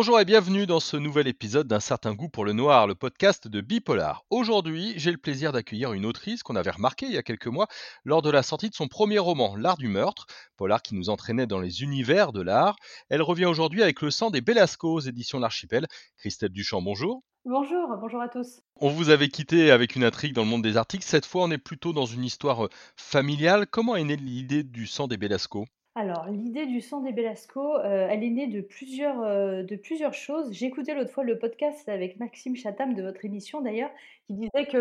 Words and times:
Bonjour 0.00 0.18
et 0.18 0.24
bienvenue 0.24 0.66
dans 0.66 0.80
ce 0.80 0.96
nouvel 0.96 1.28
épisode 1.28 1.66
d'un 1.68 1.78
certain 1.78 2.14
goût 2.14 2.30
pour 2.30 2.46
le 2.46 2.54
noir, 2.54 2.86
le 2.86 2.94
podcast 2.94 3.48
de 3.48 3.60
Bipolar. 3.60 4.24
Aujourd'hui, 4.30 4.94
j'ai 4.96 5.10
le 5.10 5.18
plaisir 5.18 5.52
d'accueillir 5.52 5.92
une 5.92 6.06
autrice 6.06 6.42
qu'on 6.42 6.56
avait 6.56 6.70
remarquée 6.70 7.04
il 7.04 7.12
y 7.12 7.18
a 7.18 7.22
quelques 7.22 7.48
mois 7.48 7.66
lors 8.06 8.22
de 8.22 8.30
la 8.30 8.42
sortie 8.42 8.70
de 8.70 8.74
son 8.74 8.88
premier 8.88 9.18
roman, 9.18 9.56
L'art 9.56 9.76
du 9.76 9.88
meurtre, 9.88 10.24
polar 10.56 10.80
qui 10.80 10.94
nous 10.94 11.10
entraînait 11.10 11.46
dans 11.46 11.60
les 11.60 11.82
univers 11.82 12.32
de 12.32 12.40
l'art. 12.40 12.76
Elle 13.10 13.20
revient 13.20 13.44
aujourd'hui 13.44 13.82
avec 13.82 14.00
Le 14.00 14.10
sang 14.10 14.30
des 14.30 14.40
Belasco 14.40 14.90
aux 14.90 15.00
éditions 15.00 15.38
L'Archipel. 15.38 15.86
Christelle 16.16 16.48
Duchamp, 16.48 16.80
bonjour. 16.80 17.22
Bonjour, 17.44 17.94
bonjour 18.00 18.22
à 18.22 18.30
tous. 18.30 18.62
On 18.76 18.88
vous 18.88 19.10
avait 19.10 19.28
quitté 19.28 19.70
avec 19.70 19.96
une 19.96 20.04
intrigue 20.04 20.32
dans 20.32 20.44
le 20.44 20.48
monde 20.48 20.62
des 20.62 20.78
articles. 20.78 21.04
Cette 21.04 21.26
fois, 21.26 21.44
on 21.44 21.50
est 21.50 21.58
plutôt 21.58 21.92
dans 21.92 22.06
une 22.06 22.24
histoire 22.24 22.64
euh, 22.64 22.70
familiale. 22.96 23.66
Comment 23.66 23.96
est 23.96 24.04
née 24.04 24.16
l'idée 24.16 24.62
du 24.62 24.86
sang 24.86 25.08
des 25.08 25.18
Belasco? 25.18 25.66
Alors, 26.00 26.28
l'idée 26.30 26.64
du 26.64 26.80
sang 26.80 27.02
des 27.02 27.12
Belasco, 27.12 27.76
euh, 27.76 28.08
elle 28.08 28.24
est 28.24 28.30
née 28.30 28.46
de 28.46 28.62
plusieurs, 28.62 29.20
euh, 29.20 29.62
de 29.62 29.76
plusieurs 29.76 30.14
choses. 30.14 30.62
Écouté 30.62 30.94
l'autre 30.94 31.10
fois 31.10 31.24
le 31.24 31.38
podcast 31.38 31.86
avec 31.90 32.18
Maxime 32.18 32.56
Chatham 32.56 32.94
de 32.94 33.02
votre 33.02 33.22
émission 33.26 33.60
d'ailleurs, 33.60 33.90
qui 34.24 34.32
disait 34.32 34.64
que 34.64 34.78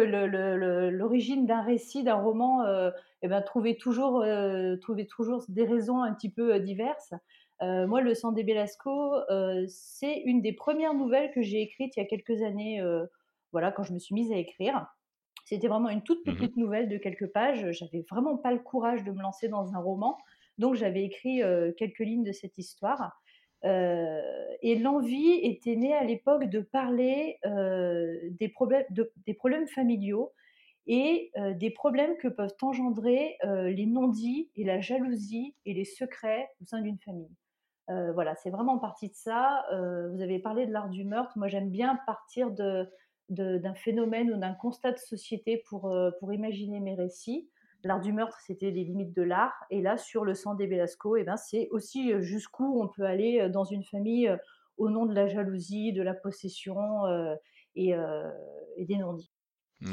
l'origine 0.89 1.45
d'un 1.45 1.61
récit, 1.61 2.03
d'un 2.05 2.15
roman, 2.15 2.63
euh, 2.63 2.91
eh 3.21 3.27
ben, 3.27 3.41
trouvait, 3.41 3.75
toujours, 3.75 4.23
trouvait 4.79 5.07
toujours 5.07 5.43
des 5.49 5.65
raisons 5.65 6.01
un 6.01 6.13
petit 6.13 6.29
peu 6.29 6.57
diverses. 6.61 7.13
moi, 7.59 7.99
Le 7.99 8.13
sang 8.13 8.31
des 8.31 8.45
Belasco, 8.45 9.15
c'est 9.67 10.19
une 10.19 10.41
des 10.41 10.53
premières 10.53 10.93
nouvelles 10.93 11.31
que 11.31 11.41
j'ai 11.41 11.61
écrites 11.61 11.97
il 11.97 11.99
y 11.99 12.03
a 12.03 12.05
quelques 12.05 12.41
années, 12.43 12.81
voilà, 13.51 13.73
quand 13.73 13.83
je 13.83 13.91
me 13.91 13.99
suis 13.99 14.15
mise 14.15 14.31
à 14.31 14.37
écrire. 14.37 14.87
C'était 15.43 15.67
vraiment 15.67 15.89
une 15.89 16.03
toute 16.03 16.25
mmh 16.25 16.33
petite 16.35 16.55
nouvelle 16.55 16.87
de 16.87 16.97
quelques 16.97 17.27
pages. 17.27 17.71
J'avais 17.71 18.05
vraiment 18.09 18.37
pas 18.37 18.53
le 18.53 18.59
courage 18.59 19.03
de 19.03 19.11
me 19.11 19.21
lancer 19.21 19.49
dans 19.49 19.73
un 19.73 19.79
roman. 19.79 20.17
Donc 20.59 20.75
j'avais 20.75 21.03
écrit 21.03 21.41
quelques 21.77 21.99
lignes 21.99 22.25
de 22.25 22.33
cette 22.33 22.57
histoire. 22.57 23.19
et 23.63 24.75
l'envie 24.79 25.39
était 25.43 25.75
née 25.75 25.95
à 25.95 26.03
l'époque 26.03 26.45
de 26.45 26.59
parler 26.59 27.39
des, 27.43 28.49
problèmes, 28.49 29.67
familiaux 29.67 30.33
et 30.85 31.31
des 31.55 31.71
problèmes 31.71 32.17
que 32.17 32.27
peuvent 32.27 32.55
engendrer 32.61 33.37
les 33.43 33.85
non-dits 33.85 34.51
et 34.57 34.65
la 34.65 34.81
jalousie 34.81 35.55
et 35.65 35.73
les 35.73 35.85
secrets 35.85 36.49
au 36.61 36.65
sein 36.65 36.81
d'une 36.81 36.99
famille. 36.99 37.31
voilà, 37.87 38.35
c'est 38.35 38.49
vraiment 38.49 38.79
parti 38.79 39.07
de 39.07 39.15
ça. 39.15 39.63
vous 40.11 40.21
avez 40.21 40.39
parlé 40.39 40.67
de 40.67 40.73
l'art 40.73 40.89
du 40.89 41.05
meurtre. 41.05 41.37
Moi, 41.37 41.47
j'aime 41.47 41.69
bien 41.69 41.97
partir 42.05 42.51
d'un 43.29 43.75
phénomène 43.75 44.33
ou 44.33 44.37
d'un 44.37 44.53
constat 44.53 44.91
de 44.91 44.99
société 44.99 45.63
pour 45.69 46.33
imaginer 46.33 46.81
mes 46.81 46.95
récits. 46.95 47.49
L'art 47.83 48.01
du 48.01 48.11
meurtre, 48.11 48.37
c'était 48.45 48.71
les 48.71 48.83
limites 48.83 49.15
de 49.15 49.21
l'art. 49.21 49.53
Et 49.69 49.81
là, 49.81 49.97
sur 49.97 50.25
le 50.25 50.33
sang 50.33 50.53
des 50.53 50.67
Belasco, 50.67 51.15
eh 51.15 51.23
ben, 51.23 51.37
c'est 51.37 51.69
aussi 51.71 52.11
euh, 52.11 52.21
jusqu'où 52.21 52.81
on 52.81 52.87
peut 52.87 53.05
aller 53.05 53.39
euh, 53.39 53.49
dans 53.49 53.63
une 53.63 53.83
famille 53.83 54.27
euh, 54.27 54.37
au 54.77 54.89
nom 54.89 55.05
de 55.05 55.13
la 55.13 55.27
jalousie, 55.27 55.93
de 55.93 56.01
la 56.01 56.13
possession 56.13 56.77
et, 57.75 57.93
des 58.77 58.95
non-dits. 58.95 59.29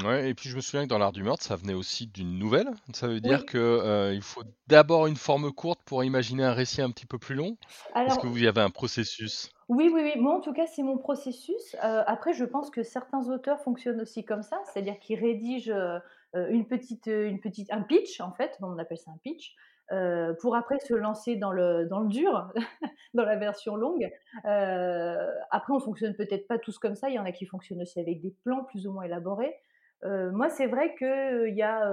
Ouais, 0.05 0.29
et 0.29 0.33
puis 0.33 0.47
je 0.47 0.55
me 0.55 0.61
souviens 0.61 0.83
que 0.83 0.89
dans 0.89 0.97
l'art 0.97 1.11
du 1.11 1.23
meurtre, 1.23 1.43
ça 1.43 1.57
venait 1.57 1.73
aussi 1.73 2.07
d'une 2.07 2.39
nouvelle. 2.39 2.69
Ça 2.93 3.09
veut 3.09 3.19
dire 3.19 3.45
que 3.45 4.13
il 4.13 4.21
faut 4.21 4.43
d'abord 4.67 5.07
une 5.07 5.17
forme 5.17 5.51
courte 5.51 5.81
pour 5.83 6.05
imaginer 6.05 6.45
un 6.45 6.53
récit 6.53 6.81
un 6.81 6.89
petit 6.89 7.05
peu 7.05 7.17
plus 7.17 7.35
long. 7.35 7.57
Est-ce 7.97 8.17
que 8.17 8.27
vous 8.27 8.41
y 8.41 8.47
avez 8.47 8.61
un 8.61 8.69
processus? 8.69 9.51
Oui, 9.67 9.91
oui, 9.93 10.03
oui. 10.03 10.21
Moi, 10.21 10.33
en 10.33 10.39
tout 10.39 10.53
cas, 10.53 10.67
c'est 10.67 10.83
mon 10.83 10.97
processus. 10.97 11.75
après, 11.81 12.31
je 12.31 12.45
pense 12.45 12.69
que 12.69 12.81
certains 12.81 13.27
auteurs 13.27 13.59
fonctionnent 13.59 13.99
aussi 13.99 14.23
comme 14.23 14.41
ça, 14.41 14.57
c'est-à-dire 14.71 14.97
qu'ils 14.99 15.19
rédigent 15.19 15.99
une 16.33 16.67
petite, 16.67 17.07
euh, 17.07 17.27
une 17.27 17.39
petite, 17.39 17.71
un 17.71 17.81
pitch, 17.81 18.19
en 18.21 18.31
fait, 18.33 18.57
on 18.61 18.77
appelle 18.77 18.97
ça 18.97 19.11
un 19.11 19.17
pitch, 19.23 19.55
euh, 19.91 20.33
pour 20.41 20.55
après 20.55 20.79
se 20.79 20.93
lancer 20.93 21.37
dans 21.37 21.51
le, 21.51 21.85
dans 21.85 22.01
le 22.01 22.09
dur, 22.09 22.51
dans 23.13 23.23
la 23.23 23.37
version 23.37 23.75
longue. 23.75 24.09
après, 24.43 25.73
on 25.73 25.79
fonctionne 25.79 26.15
peut-être 26.15 26.47
pas 26.47 26.59
tous 26.59 26.77
comme 26.77 26.95
ça. 26.95 27.09
Il 27.09 27.15
y 27.15 27.19
en 27.19 27.25
a 27.25 27.31
qui 27.31 27.45
fonctionnent 27.45 27.81
aussi 27.81 27.99
avec 27.99 28.21
des 28.21 28.35
plans 28.43 28.63
plus 28.65 28.87
ou 28.87 28.91
moins 28.91 29.03
élaborés. 29.03 29.55
moi, 30.03 30.49
c'est 30.49 30.67
vrai 30.67 30.93
qu'il 30.95 31.55
y 31.55 31.63
a 31.63 31.91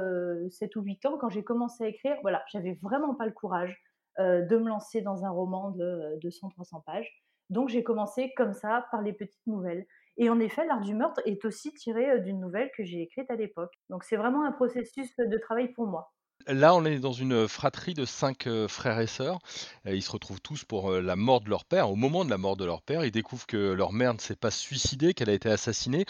7 0.51 0.77
ou 0.77 0.83
8 0.83 1.07
ans, 1.07 1.19
quand 1.19 1.31
j'ai 1.31 1.45
commencé 1.45 1.85
à 1.85 1.89
écrire, 1.89 2.17
voilà, 2.23 2.43
j'avais 2.53 2.79
vraiment 2.83 3.15
pas 3.15 3.27
le 3.27 3.33
courage 3.33 3.81
de 4.19 4.57
me 4.57 4.69
lancer 4.69 5.01
dans 5.01 5.25
un 5.25 5.31
roman 5.31 5.71
de 5.71 6.19
200-300 6.21 6.83
pages. 6.85 7.25
Donc, 7.51 7.69
j'ai 7.69 7.85
commencé 7.85 8.33
comme 8.37 8.55
ça, 8.55 8.87
par 8.91 9.03
les 9.03 9.13
petites 9.13 9.47
nouvelles. 9.47 9.87
Et 10.17 10.31
en 10.31 10.41
effet, 10.41 10.67
l'art 10.67 10.81
du 10.81 10.95
meurtre 10.95 11.21
est 11.25 11.45
aussi 11.45 11.73
tiré 11.75 12.21
d'une 12.21 12.41
nouvelle 12.41 12.71
que 12.77 12.85
j'ai 12.85 13.03
écrite 13.03 13.31
à 13.31 13.37
l'époque. 13.37 13.73
Donc 13.91 14.05
c'est 14.05 14.17
vraiment 14.17 14.45
un 14.45 14.53
processus 14.53 15.15
de 15.17 15.39
travail 15.39 15.73
pour 15.73 15.87
moi. 15.87 16.13
Là, 16.47 16.75
on 16.75 16.85
est 16.85 16.99
dans 16.99 17.13
une 17.13 17.49
fratrie 17.49 17.95
de 17.95 18.05
cinq 18.05 18.47
frères 18.69 19.01
et 19.01 19.07
sœurs. 19.07 19.39
ils 19.87 20.03
se 20.03 20.11
retrouvent 20.11 20.43
tous 20.43 20.63
pour 20.63 20.91
la 20.91 21.17
mort 21.17 21.41
de 21.41 21.49
leur 21.49 21.65
père. 21.65 21.91
Au 21.91 21.97
moment 21.97 22.23
de 22.25 22.29
la 22.29 22.37
mort 22.37 22.57
de 22.57 22.67
leur 22.67 22.83
père, 22.83 23.03
ils 23.03 23.11
découvrent 23.11 23.47
que 23.47 23.73
leur 23.73 23.95
mère 23.95 24.13
ne 24.13 24.19
s'est 24.19 24.37
pas 24.37 24.51
suicidée, 24.51 25.15
qu'elle 25.15 25.31
a 25.31 25.33
été 25.33 25.49
assassinée. 25.49 26.05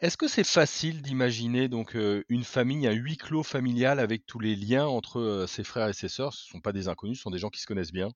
Est-ce 0.00 0.16
que 0.16 0.28
c'est 0.28 0.46
facile 0.46 1.02
d'imaginer 1.02 1.66
donc 1.68 1.96
une 2.28 2.44
famille, 2.44 2.86
un 2.86 2.92
huis 2.92 3.16
clos 3.16 3.42
familial 3.42 3.98
avec 3.98 4.26
tous 4.26 4.38
les 4.38 4.54
liens 4.54 4.86
entre 4.86 5.46
ses 5.48 5.64
frères 5.64 5.88
et 5.88 5.92
ses 5.92 6.08
sœurs? 6.08 6.34
Ce 6.34 6.46
ne 6.46 6.50
sont 6.52 6.60
pas 6.60 6.72
des 6.72 6.86
inconnus, 6.86 7.16
ce 7.16 7.24
sont 7.24 7.30
des 7.30 7.38
gens 7.38 7.50
qui 7.50 7.60
se 7.60 7.66
connaissent 7.66 7.92
bien. 7.92 8.10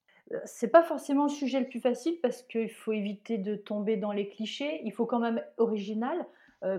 C'est 0.45 0.69
pas 0.69 0.85
forcément 0.85 1.25
le 1.25 1.31
sujet 1.31 1.59
le 1.59 1.69
plus 1.69 1.81
facile 1.81 2.19
parce 2.23 2.43
qu'il 2.43 2.71
faut 2.71 2.93
éviter 2.93 3.37
de 3.37 3.57
tomber 3.57 3.97
dans 3.97 4.13
les 4.13 4.29
clichés. 4.29 4.81
Il 4.85 4.93
faut 4.93 5.07
quand 5.07 5.21
même 5.21 5.43
original 5.59 6.25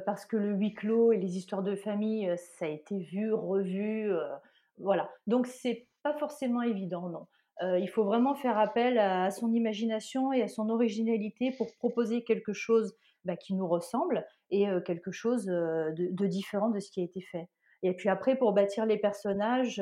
parce 0.06 0.26
que 0.26 0.38
le 0.38 0.54
huis 0.54 0.74
clos 0.74 1.12
et 1.12 1.18
les 1.18 1.38
histoires 1.38 1.64
de 1.64 1.76
famille, 1.76 2.34
ça 2.38 2.66
a 2.66 2.70
été 2.70 2.98
vu, 2.98 3.34
revu, 3.34 4.10
voilà. 4.78 5.10
Donc 5.28 5.48
c'est 5.48 5.88
pas 6.04 6.14
forcément 6.18 6.62
évident, 6.62 7.10
non. 7.10 7.28
il 7.80 7.90
faut 7.90 8.04
vraiment 8.04 8.36
faire 8.36 8.58
appel 8.58 9.00
à, 9.00 9.32
son 9.32 9.52
imagination 9.54 10.32
et 10.32 10.44
à 10.44 10.48
son 10.48 10.70
originalité 10.70 11.52
pour 11.58 11.68
proposer 11.78 12.24
quelque 12.24 12.54
chose 12.54 12.96
bah, 13.24 13.36
qui 13.36 13.56
nous 13.56 13.68
ressemble 13.68 14.26
et 14.52 14.68
quelque 14.86 15.12
chose 15.12 15.46
de, 15.46 16.12
de, 16.12 16.28
différent 16.28 16.70
de 16.70 16.80
ce 16.80 16.92
qui 16.92 17.02
a 17.02 17.04
été 17.04 17.22
fait. 17.22 17.50
Et 17.82 17.96
puis 17.96 18.10
après, 18.10 18.36
pour 18.38 18.54
bâtir 18.54 18.86
les 18.86 18.98
personnages, 18.98 19.82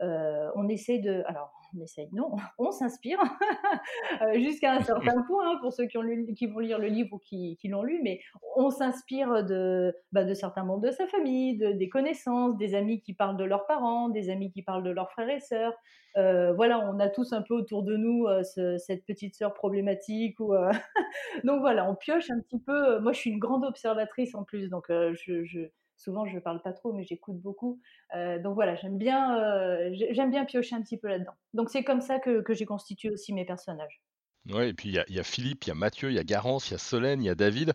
on 0.00 0.68
essaie 0.68 0.98
de. 0.98 1.22
Alors, 1.26 1.52
on 1.76 1.82
essaye, 1.82 2.08
non, 2.12 2.30
on 2.58 2.70
s'inspire 2.70 3.20
euh, 4.22 4.34
jusqu'à 4.34 4.72
un 4.72 4.80
certain 4.82 5.22
point 5.26 5.52
hein, 5.52 5.58
pour 5.60 5.72
ceux 5.72 5.86
qui, 5.86 5.98
ont 5.98 6.04
qui 6.36 6.46
vont 6.46 6.58
lire 6.58 6.78
le 6.78 6.88
livre 6.88 7.14
ou 7.14 7.18
qui, 7.18 7.56
l'ont 7.64 7.82
lu, 7.82 8.00
mais 8.02 8.20
on 8.56 8.70
s'inspire 8.70 9.44
de, 9.44 9.94
bah, 10.12 10.24
de 10.24 10.34
certains 10.34 10.64
membres 10.64 10.82
de 10.82 10.90
sa 10.90 11.06
famille, 11.06 11.56
de, 11.56 11.72
des 11.72 11.88
connaissances, 11.88 12.56
des 12.56 12.74
amis 12.74 13.00
qui 13.00 13.14
parlent 13.14 13.36
de 13.36 13.44
leurs 13.44 13.66
parents, 13.66 14.08
des 14.08 14.30
amis 14.30 14.50
qui 14.50 14.62
parlent 14.62 14.84
de 14.84 14.90
leurs 14.90 15.10
frères 15.10 15.30
et 15.30 15.40
sœurs. 15.40 15.74
Euh, 16.16 16.52
voilà, 16.52 16.78
on 16.78 17.00
a 17.00 17.08
tous 17.08 17.32
un 17.32 17.42
peu 17.42 17.54
autour 17.54 17.82
de 17.82 17.96
nous 17.96 18.26
euh, 18.26 18.42
cette 18.78 19.04
petite 19.06 19.34
sœur 19.34 19.54
problématique. 19.54 20.38
Ou, 20.40 20.54
donc 21.44 21.60
voilà, 21.60 21.88
on 21.90 21.94
pioche 21.94 22.30
un 22.30 22.40
petit 22.40 22.60
peu. 22.60 22.98
Moi, 23.00 23.12
je 23.12 23.18
suis 23.18 23.30
une 23.30 23.38
grande 23.38 23.64
observatrice 23.64 24.34
en 24.34 24.44
plus, 24.44 24.68
donc 24.68 24.86
je 24.88 25.68
souvent 26.02 26.26
je 26.26 26.34
ne 26.34 26.40
parle 26.40 26.60
pas 26.62 26.72
trop, 26.72 26.92
mais 26.92 27.04
j'écoute 27.04 27.40
beaucoup. 27.40 27.80
Euh, 28.14 28.38
donc 28.40 28.54
voilà, 28.54 28.74
j'aime 28.76 28.98
bien, 28.98 29.38
euh, 29.38 29.94
j'aime 30.10 30.30
bien 30.30 30.44
piocher 30.44 30.74
un 30.76 30.82
petit 30.82 30.98
peu 30.98 31.08
là-dedans. 31.08 31.34
Donc 31.54 31.70
c'est 31.70 31.84
comme 31.84 32.00
ça 32.00 32.18
que, 32.18 32.40
que 32.42 32.54
j'ai 32.54 32.66
constitué 32.66 33.10
aussi 33.10 33.32
mes 33.32 33.44
personnages. 33.44 34.02
Ouais, 34.50 34.70
et 34.70 34.74
puis 34.74 34.88
il 34.88 35.14
y 35.14 35.20
a, 35.20 35.22
Philippe, 35.22 35.64
il 35.64 35.68
y 35.68 35.70
a 35.70 35.74
Mathieu, 35.74 36.10
il 36.10 36.14
y 36.14 36.18
a 36.18 36.24
Garance, 36.24 36.68
il 36.68 36.72
y 36.72 36.74
a 36.74 36.78
Solène, 36.78 37.22
il 37.22 37.26
y 37.26 37.30
a 37.30 37.36
David. 37.36 37.74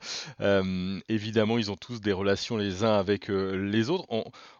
évidemment, 1.07 1.57
ils 1.57 1.71
ont 1.71 1.77
tous 1.77 2.01
des 2.01 2.11
relations 2.11 2.57
les 2.57 2.83
uns 2.83 2.97
avec 2.97 3.29
les 3.29 3.89
autres. 3.89 4.05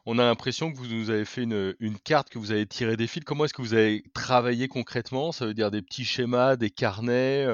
On, 0.05 0.19
a 0.19 0.23
l'impression 0.23 0.71
que 0.71 0.77
vous 0.77 0.87
nous 0.87 1.09
avez 1.09 1.25
fait 1.25 1.43
une, 1.43 1.99
carte, 2.03 2.29
que 2.29 2.39
vous 2.39 2.51
avez 2.51 2.65
tiré 2.65 2.95
des 2.95 3.07
fils. 3.07 3.25
Comment 3.25 3.43
est-ce 3.43 3.53
que 3.53 3.61
vous 3.61 3.73
avez 3.73 4.03
travaillé 4.13 4.69
concrètement? 4.69 5.33
Ça 5.33 5.45
veut 5.45 5.53
dire 5.53 5.69
des 5.69 5.81
petits 5.81 6.05
schémas, 6.05 6.55
des 6.55 6.69
carnets. 6.69 7.45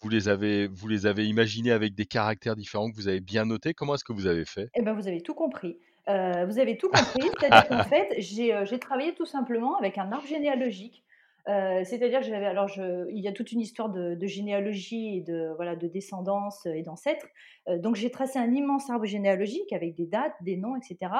vous 0.00 0.08
les 0.08 0.28
avez, 0.28 0.68
vous 0.68 0.86
les 0.86 1.06
avez 1.06 1.26
imaginés 1.26 1.72
avec 1.72 1.96
des 1.96 2.06
caractères 2.06 2.54
différents 2.54 2.90
que 2.90 2.94
vous 2.94 3.08
avez 3.08 3.20
bien 3.20 3.44
notés. 3.44 3.74
Comment 3.74 3.96
est-ce 3.96 4.04
que 4.04 4.12
vous 4.12 4.26
avez 4.26 4.44
fait? 4.44 4.70
Eh 4.76 4.82
ben, 4.82 4.92
vous 4.92 5.08
avez 5.08 5.20
tout 5.20 5.34
compris. 5.34 5.78
vous 6.06 6.58
avez 6.60 6.78
tout 6.78 6.90
compris. 6.90 7.28
C'est-à-dire 7.40 7.68
qu'en 7.68 7.84
fait, 7.88 8.14
j'ai 8.18 8.78
travaillé 8.78 9.14
tout 9.14 9.26
simplement 9.26 9.76
avec 9.78 9.98
un 9.98 10.12
arbre 10.12 10.28
généalogique. 10.28 11.02
Euh, 11.48 11.84
c'est-à-dire 11.84 12.22
j'avais, 12.22 12.46
alors 12.46 12.68
il 12.76 13.20
y 13.20 13.28
a 13.28 13.32
toute 13.32 13.52
une 13.52 13.60
histoire 13.60 13.88
de, 13.88 14.26
généalogie 14.26 15.18
et 15.18 15.20
de 15.20 15.52
voilà 15.54 15.76
de 15.76 15.86
descendance 15.86 16.66
et 16.66 16.82
d'ancêtres. 16.82 17.26
Euh, 17.68 17.78
donc 17.78 17.94
j'ai 17.94 18.10
tracé 18.10 18.38
un 18.38 18.52
immense 18.52 18.90
arbre 18.90 19.04
généalogique 19.04 19.72
avec 19.72 19.94
des 19.94 20.06
dates, 20.06 20.34
des 20.40 20.56
noms, 20.56 20.74
etc. 20.76 21.12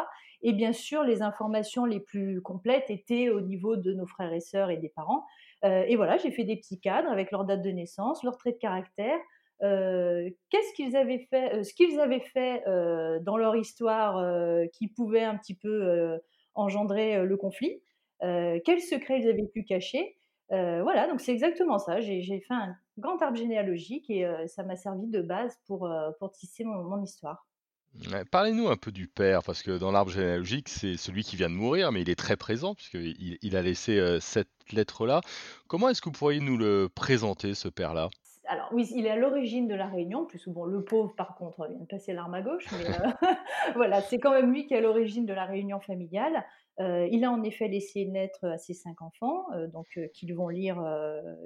Et 0.43 0.53
bien 0.53 0.73
sûr, 0.73 1.05
les 1.05 1.23
informations 1.23 1.85
les 1.85 2.01
plus 2.01 2.43
complètes 2.43 2.91
étaient 2.91 3.29
au 3.29 3.41
niveau 3.41 3.77
de 3.77 3.93
nos 3.93 4.07
frères 4.07 4.33
et 4.33 4.41
sœurs 4.41 4.71
et 4.71 4.77
des 4.77 4.89
parents. 4.89 5.25
Euh, 5.65 5.85
et 5.87 5.95
voilà, 5.95 6.17
j'ai 6.17 6.33
fait 6.33 6.45
des 6.45 6.57
petits 6.57 6.81
cadres 6.81 7.11
avec 7.11 7.31
leur 7.31 7.45
date 7.45 7.63
de 7.63 7.71
naissance, 7.71 8.25
leurs 8.25 8.37
traits 8.37 8.57
de 8.57 8.61
caractère. 8.61 9.19
qu'est-ce 9.61 10.75
qu'ils 10.75 10.97
avaient 10.97 11.27
fait, 11.31 11.63
ce 11.63 11.73
qu'ils 11.73 12.01
avaient 12.01 12.21
fait 12.21 12.65
dans 13.23 13.37
leur 13.37 13.57
histoire 13.57 14.23
qui 14.73 14.89
pouvait 14.89 15.23
un 15.23 15.37
petit 15.37 15.55
peu 15.55 16.19
engendrer 16.55 17.25
le 17.25 17.37
conflit? 17.37 17.81
Euh, 18.23 18.59
quels 18.65 18.81
secrets 18.81 19.21
ils 19.21 19.29
avaient 19.29 19.47
pu 19.47 19.65
cacher. 19.65 20.17
Euh, 20.53 20.83
voilà, 20.83 21.09
donc 21.09 21.21
c'est 21.21 21.33
exactement 21.33 21.79
ça. 21.79 22.01
J'ai 22.01 22.23
fait 22.23 22.55
un 22.55 22.75
grand 22.99 23.21
arbre 23.21 23.37
généalogique 23.37 24.09
et 24.11 24.25
euh, 24.25 24.47
ça 24.47 24.63
m'a 24.63 24.77
servi 24.77 25.07
de 25.09 25.21
base 25.21 25.59
pour, 25.67 25.91
pour 26.19 26.33
tisser 26.33 26.65
mon, 26.65 27.03
histoire. 27.03 27.47
Parlez-nous 28.31 28.69
un 28.69 28.77
peu 28.77 28.93
du 28.93 29.09
père, 29.09 29.43
parce 29.43 29.63
que 29.63 29.79
dans 29.79 29.91
l'arbre 29.91 30.11
généalogique, 30.11 30.69
c'est 30.69 30.99
celui 30.99 31.25
qui 31.25 31.37
vient 31.37 31.49
de 31.49 31.55
mourir, 31.55 31.93
mais 31.93 32.03
il 32.03 32.11
est 32.11 32.19
très 32.19 32.37
présent, 32.37 32.75
puisqu'il 32.75 33.39
il 33.41 33.57
a 33.57 33.63
laissé 33.63 34.19
cette 34.21 34.51
lettre-là. 34.71 35.23
Comment 35.67 35.89
est-ce 35.89 36.03
que 36.03 36.11
vous 36.11 36.19
pourriez 36.19 36.41
nous 36.41 36.59
le 36.59 36.91
présenter, 36.95 37.55
ce 37.55 37.69
père-là? 37.69 38.11
Alors 38.49 38.69
oui, 38.73 38.89
il 38.95 39.07
est 39.07 39.11
à 39.11 39.17
l'origine 39.17 39.67
de 39.67 39.75
la 39.75 39.87
réunion, 39.87 40.25
plus 40.25 40.49
bon, 40.49 40.65
le 40.65 40.85
pauvre 40.85 41.15
par 41.17 41.35
contre 41.37 41.67
vient 41.69 41.81
de 41.81 41.87
passer 41.87 42.13
l'arme 42.13 42.35
à 42.35 42.43
gauche, 42.43 42.67
mais 42.73 42.85
voilà, 43.75 44.01
c'est 44.03 44.19
quand 44.19 44.31
même 44.31 44.53
lui 44.53 44.67
qui 44.67 44.75
est 44.75 44.79
à 44.79 44.81
l'origine 44.81 45.27
de 45.27 45.33
la 45.33 45.47
réunion 45.47 45.81
familiale. 45.81 46.45
Heu, 46.81 47.09
il 47.11 47.25
a 47.25 47.31
en 47.31 47.43
effet 47.43 47.69
laissé 47.69 48.05
naître 48.07 48.45
à 48.45 48.59
ses 48.59 48.75
5 48.75 49.01
enfants, 49.03 49.47
heu, 49.55 49.69
donc 49.69 49.87
qu'ils 50.13 50.35
vont 50.35 50.49
lire, 50.49 50.83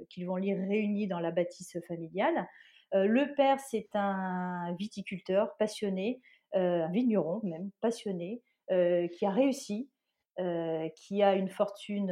qu'ils 0.09 0.25
vont 0.25 0.35
lire 0.35 0.57
réunis 0.57 1.07
dans 1.07 1.19
la 1.19 1.31
bâtisse 1.31 1.77
familiale. 1.87 2.47
Le 2.93 3.33
père, 3.35 3.59
c'est 3.59 3.87
un 3.93 4.75
viticulteur 4.77 5.55
passionné, 5.57 6.19
un 6.53 6.89
vigneron 6.89 7.39
même 7.43 7.71
passionné, 7.79 8.41
qui 8.67 9.25
a 9.25 9.31
réussi, 9.31 9.89
qui 10.37 11.23
a 11.23 11.35
une 11.35 11.49
fortune, 11.49 12.11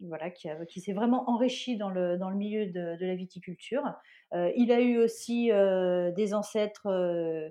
voilà, 0.00 0.30
qui, 0.30 0.80
s'est 0.80 0.92
vraiment 0.92 1.28
enrichi 1.30 1.76
dans 1.76 1.90
le, 1.90 2.18
dans 2.18 2.30
le 2.30 2.36
milieu 2.36 2.66
de, 2.66 2.96
la 3.00 3.14
viticulture. 3.14 3.82
Euh, 4.34 4.50
il 4.56 4.72
a 4.72 4.80
eu 4.80 4.98
aussi 4.98 5.50
euh, 5.52 6.10
des 6.12 6.34
ancêtres 6.34 6.86
euh, 6.86 7.48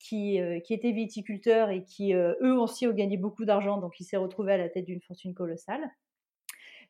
qui, 0.00 0.40
euh, 0.40 0.58
qui 0.58 0.74
étaient 0.74 0.90
viticulteurs 0.90 1.70
et 1.70 1.84
qui, 1.84 2.14
euh, 2.14 2.34
eux 2.42 2.58
aussi, 2.58 2.88
ont 2.88 2.92
gagné 2.92 3.16
beaucoup 3.16 3.44
d'argent, 3.44 3.78
donc 3.78 4.00
il 4.00 4.04
s'est 4.04 4.16
retrouvé 4.16 4.54
à 4.54 4.56
la 4.56 4.68
tête 4.68 4.86
d'une 4.86 5.00
fortune 5.00 5.34
colossale. 5.34 5.88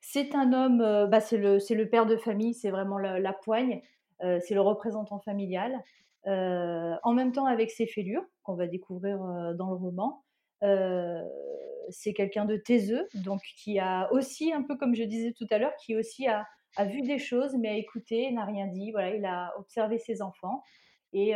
C'est 0.00 0.34
un 0.34 0.52
homme, 0.52 0.80
euh, 0.80 1.06
bah, 1.06 1.20
c'est 1.20 1.36
le, 1.36 1.84
père 1.88 2.06
de 2.06 2.16
famille, 2.16 2.54
c'est 2.54 2.70
vraiment 2.70 2.98
la, 2.98 3.32
poigne, 3.32 3.82
euh, 4.22 4.40
c'est 4.40 4.54
le 4.54 4.60
représentant 4.60 5.20
familial. 5.20 5.78
Euh, 6.26 6.94
en 7.02 7.12
même 7.12 7.32
temps, 7.32 7.46
avec 7.46 7.70
ses 7.70 7.86
fêlures, 7.86 8.24
qu'on 8.42 8.54
va 8.54 8.66
découvrir 8.66 9.18
dans 9.54 9.70
le 9.70 9.76
roman, 9.76 10.24
c'est 11.90 12.12
quelqu'un 12.12 12.44
de 12.44 12.56
taiseux, 12.56 13.08
donc 13.14 13.40
qui 13.56 13.78
a 13.78 14.10
aussi, 14.12 14.52
un 14.52 14.62
peu 14.62 14.76
comme 14.76 14.94
je 14.94 15.04
disais 15.04 15.32
tout 15.32 15.46
à 15.50 15.58
l'heure, 15.58 15.74
qui 15.76 15.96
aussi 15.96 16.26
a, 16.28 16.46
a 16.76 16.84
vu 16.84 17.02
des 17.02 17.18
choses, 17.18 17.54
mais 17.56 17.68
a 17.68 17.74
écouté, 17.74 18.30
n'a 18.32 18.44
rien 18.44 18.66
dit. 18.66 18.92
Voilà, 18.92 19.14
il 19.14 19.24
a 19.24 19.52
observé 19.58 19.98
ses 19.98 20.22
enfants 20.22 20.62
et, 21.12 21.34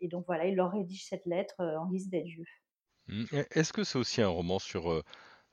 et 0.00 0.08
donc 0.08 0.24
voilà, 0.26 0.46
il 0.46 0.56
leur 0.56 0.72
rédige 0.72 1.04
cette 1.04 1.26
lettre 1.26 1.54
euh, 1.60 1.78
en 1.78 1.86
guise 1.88 2.10
d'adieu. 2.10 2.44
Mmh. 3.08 3.24
Est-ce 3.52 3.72
que 3.72 3.84
c'est 3.84 3.98
aussi 3.98 4.20
un 4.22 4.28
roman 4.28 4.58
sur 4.58 4.90
euh, 4.90 5.02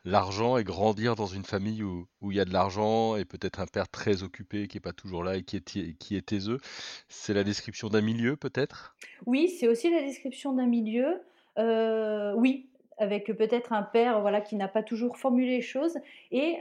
l'argent 0.06 0.57
et 0.57 0.63
grandir 0.63 1.16
dans 1.16 1.28
une 1.28 1.44
famille 1.44 1.84
où, 1.84 2.07
où 2.22 2.31
il 2.31 2.38
y 2.38 2.40
a 2.40 2.45
de 2.45 2.54
l'argent 2.54 3.16
et 3.16 3.25
peut-être 3.25 3.60
un 3.60 3.68
père 3.68 3.90
très 3.90 4.24
occupé 4.24 4.68
qui 4.68 4.78
est 4.78 4.81
pas 4.81 4.94
toujours 4.94 5.24
là 5.24 5.38
et 5.38 5.44
qui 5.44 5.57
est, 5.57 5.98
qui 5.98 6.16
est 6.16 6.25
taiseux? 6.25 6.60
C'est 7.07 7.34
la 7.34 7.44
description 7.44 7.90
d'un 7.90 8.01
milieu 8.01 8.36
peut-être? 8.36 8.95
Oui, 9.25 9.50
c'est 9.50 9.68
aussi 9.68 9.90
la 9.90 10.01
description 10.01 10.54
d'un 10.54 10.68
milieu. 10.68 11.22
Heu, 11.60 12.34
oui, 12.36 12.69
avec 12.98 13.25
peut-être 13.25 13.74
un 13.74 13.84
père, 13.84 14.22
voilà, 14.22 14.42
qui 14.42 14.56
n'a 14.56 14.68
pas 14.68 14.84
toujours 14.84 15.18
formulé 15.18 15.48
les 15.48 15.62
choses 15.62 15.98
et 16.31 16.57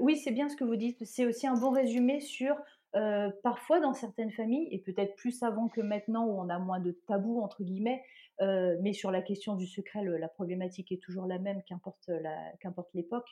oui, 0.00 0.16
c'est 0.16 0.30
bien 0.30 0.48
ce 0.48 0.56
que 0.56 0.64
vous 0.64 0.76
dites. 0.76 1.04
C'est 1.04 1.26
aussi 1.26 1.46
un 1.46 1.54
bon 1.54 1.70
résumé 1.70 2.20
sur, 2.20 2.54
heu, 2.96 3.32
parfois 3.42 3.80
dans 3.80 3.94
certaines 3.94 4.32
familles 4.32 4.68
et 4.70 4.78
peut-être 4.78 5.14
plus 5.16 5.42
avant 5.42 5.68
que 5.68 5.80
maintenant 5.80 6.26
où 6.26 6.40
on 6.40 6.48
a 6.48 6.58
moins 6.58 6.80
de 6.80 6.92
«tabous» 7.06 7.40
entre 7.40 7.62
guillemets, 7.62 8.02
heu, 8.40 8.76
mais 8.82 8.92
sur 8.92 9.10
la 9.10 9.22
question 9.22 9.56
du 9.56 9.66
secret, 9.66 10.02
la 10.04 10.28
problématique 10.28 10.92
est 10.92 11.02
toujours 11.02 11.26
la 11.26 11.38
même, 11.38 11.62
qu'importe 11.64 12.90
l'époque 12.94 13.28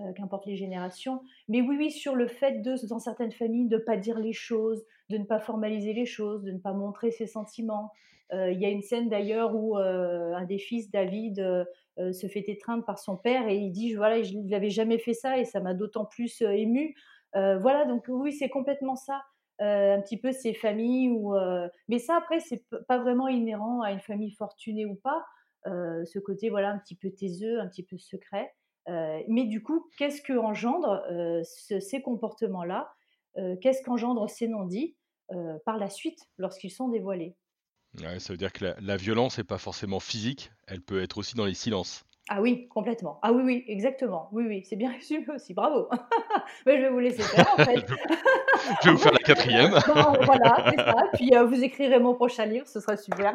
euh, 0.00 0.12
qu'importe 0.12 0.46
les 0.46 0.56
générations. 0.56 1.22
Mais 1.48 1.60
oui, 1.60 1.76
oui, 1.76 1.90
sur 1.90 2.14
le 2.14 2.28
fait 2.28 2.62
de, 2.62 2.74
dans 2.88 3.00
certaines 3.00 3.32
familles, 3.32 3.68
de 3.68 3.78
ne 3.78 3.82
pas 3.82 3.96
dire 3.96 4.18
les 4.18 4.32
choses, 4.32 4.84
de 5.10 5.18
ne 5.18 5.24
pas 5.24 5.40
formaliser 5.40 5.92
les 5.92 6.06
choses, 6.06 6.44
de 6.44 6.52
ne 6.52 6.58
pas 6.58 6.72
montrer 6.72 7.10
ses 7.10 7.26
sentiments. 7.26 7.90
Euh, 8.32 8.52
il 8.52 8.60
y 8.60 8.66
a 8.66 8.68
une 8.68 8.82
scène 8.82 9.08
d'ailleurs 9.08 9.56
où 9.56 9.76
euh, 9.78 10.34
un 10.34 10.44
des 10.44 10.58
fils, 10.58 10.90
David, 10.90 11.40
euh, 11.40 11.64
euh, 11.98 12.12
se 12.12 12.28
fait 12.28 12.44
étreindre 12.48 12.84
par 12.84 12.98
son 12.98 13.16
père 13.16 13.48
et 13.48 13.56
il 13.56 13.72
dit 13.72 13.94
voilà, 13.94 14.22
je 14.22 14.36
n'avais 14.36 14.70
jamais 14.70 14.98
fait 14.98 15.14
ça 15.14 15.38
et 15.38 15.44
ça 15.44 15.60
m'a 15.60 15.74
d'autant 15.74 16.04
plus 16.04 16.42
euh, 16.42 16.50
ému. 16.50 16.94
Euh, 17.36 17.58
voilà, 17.58 17.84
donc 17.84 18.04
oui, 18.08 18.32
c'est 18.32 18.48
complètement 18.48 18.96
ça. 18.96 19.22
Euh, 19.60 19.96
un 19.96 20.00
petit 20.02 20.16
peu 20.20 20.30
ces 20.32 20.54
familles 20.54 21.10
euh, 21.34 21.68
Mais 21.88 21.98
ça, 21.98 22.16
après, 22.16 22.38
c'est 22.40 22.64
pas 22.86 22.98
vraiment 22.98 23.28
inhérent 23.28 23.80
à 23.82 23.90
une 23.92 24.00
famille 24.00 24.30
fortunée 24.32 24.86
ou 24.86 24.94
pas. 24.96 25.24
Ce 25.66 26.18
côté, 26.18 26.48
voilà, 26.48 26.70
un 26.70 26.78
petit 26.78 26.96
peu 26.96 27.10
taiseux, 27.10 27.60
un 27.60 27.68
petit 27.68 27.82
peu 27.84 27.98
secret. 27.98 28.54
Mais 28.86 29.44
du 29.44 29.62
coup, 29.62 29.90
qu'est-ce 29.98 30.22
que 30.22 30.32
engendre 30.32 31.02
ce- 31.44 31.80
ces 31.80 32.00
comportements-là? 32.00 32.90
Euh, 33.36 33.56
Qu'est-ce 33.60 33.82
qu'engendre 33.82 34.28
ces 34.30 34.48
non-dits 34.48 34.96
par 35.66 35.76
la 35.76 35.90
suite 35.90 36.20
lorsqu'ils 36.38 36.70
sont 36.70 36.88
dévoilés? 36.88 37.36
Ça 38.18 38.32
veut 38.32 38.38
dire 38.38 38.52
que 38.52 38.74
la 38.80 38.96
violence 38.96 39.36
n'est 39.36 39.44
pas 39.44 39.58
forcément 39.58 40.00
physique, 40.00 40.50
elle 40.66 40.80
peut 40.80 41.02
être 41.02 41.18
aussi 41.18 41.34
dans 41.34 41.44
les 41.44 41.52
silences. 41.54 42.04
Ah 42.30 42.40
oui, 42.42 42.68
complètement. 42.68 43.18
Ah 43.22 43.32
oui, 43.32 43.42
oui, 43.44 43.64
exactement. 43.68 44.28
Oui, 44.32 44.44
oui, 44.46 44.62
c'est 44.68 44.76
bien 44.76 44.90
résumé 44.98 45.26
aussi. 45.34 45.54
Bravo. 45.54 45.88
Mais 46.66 46.76
je 46.76 46.82
vais 46.82 46.90
vous 46.90 46.98
laisser 46.98 47.22
faire 47.22 47.46
en 47.58 47.64
fait. 47.64 47.84
Je 48.82 48.88
vais 48.88 48.92
vous 48.92 48.98
faire 48.98 49.12
la 49.12 49.18
quatrième. 49.20 49.70
Bon, 49.70 50.24
voilà, 50.24 50.64
c'est 50.70 50.76
ça. 50.82 50.94
Puis 51.14 51.30
euh, 51.34 51.44
vous 51.44 51.62
écrirez 51.62 52.00
mon 52.00 52.14
prochain 52.14 52.44
livre, 52.44 52.66
ce 52.66 52.80
sera 52.80 52.96
super. 52.96 53.32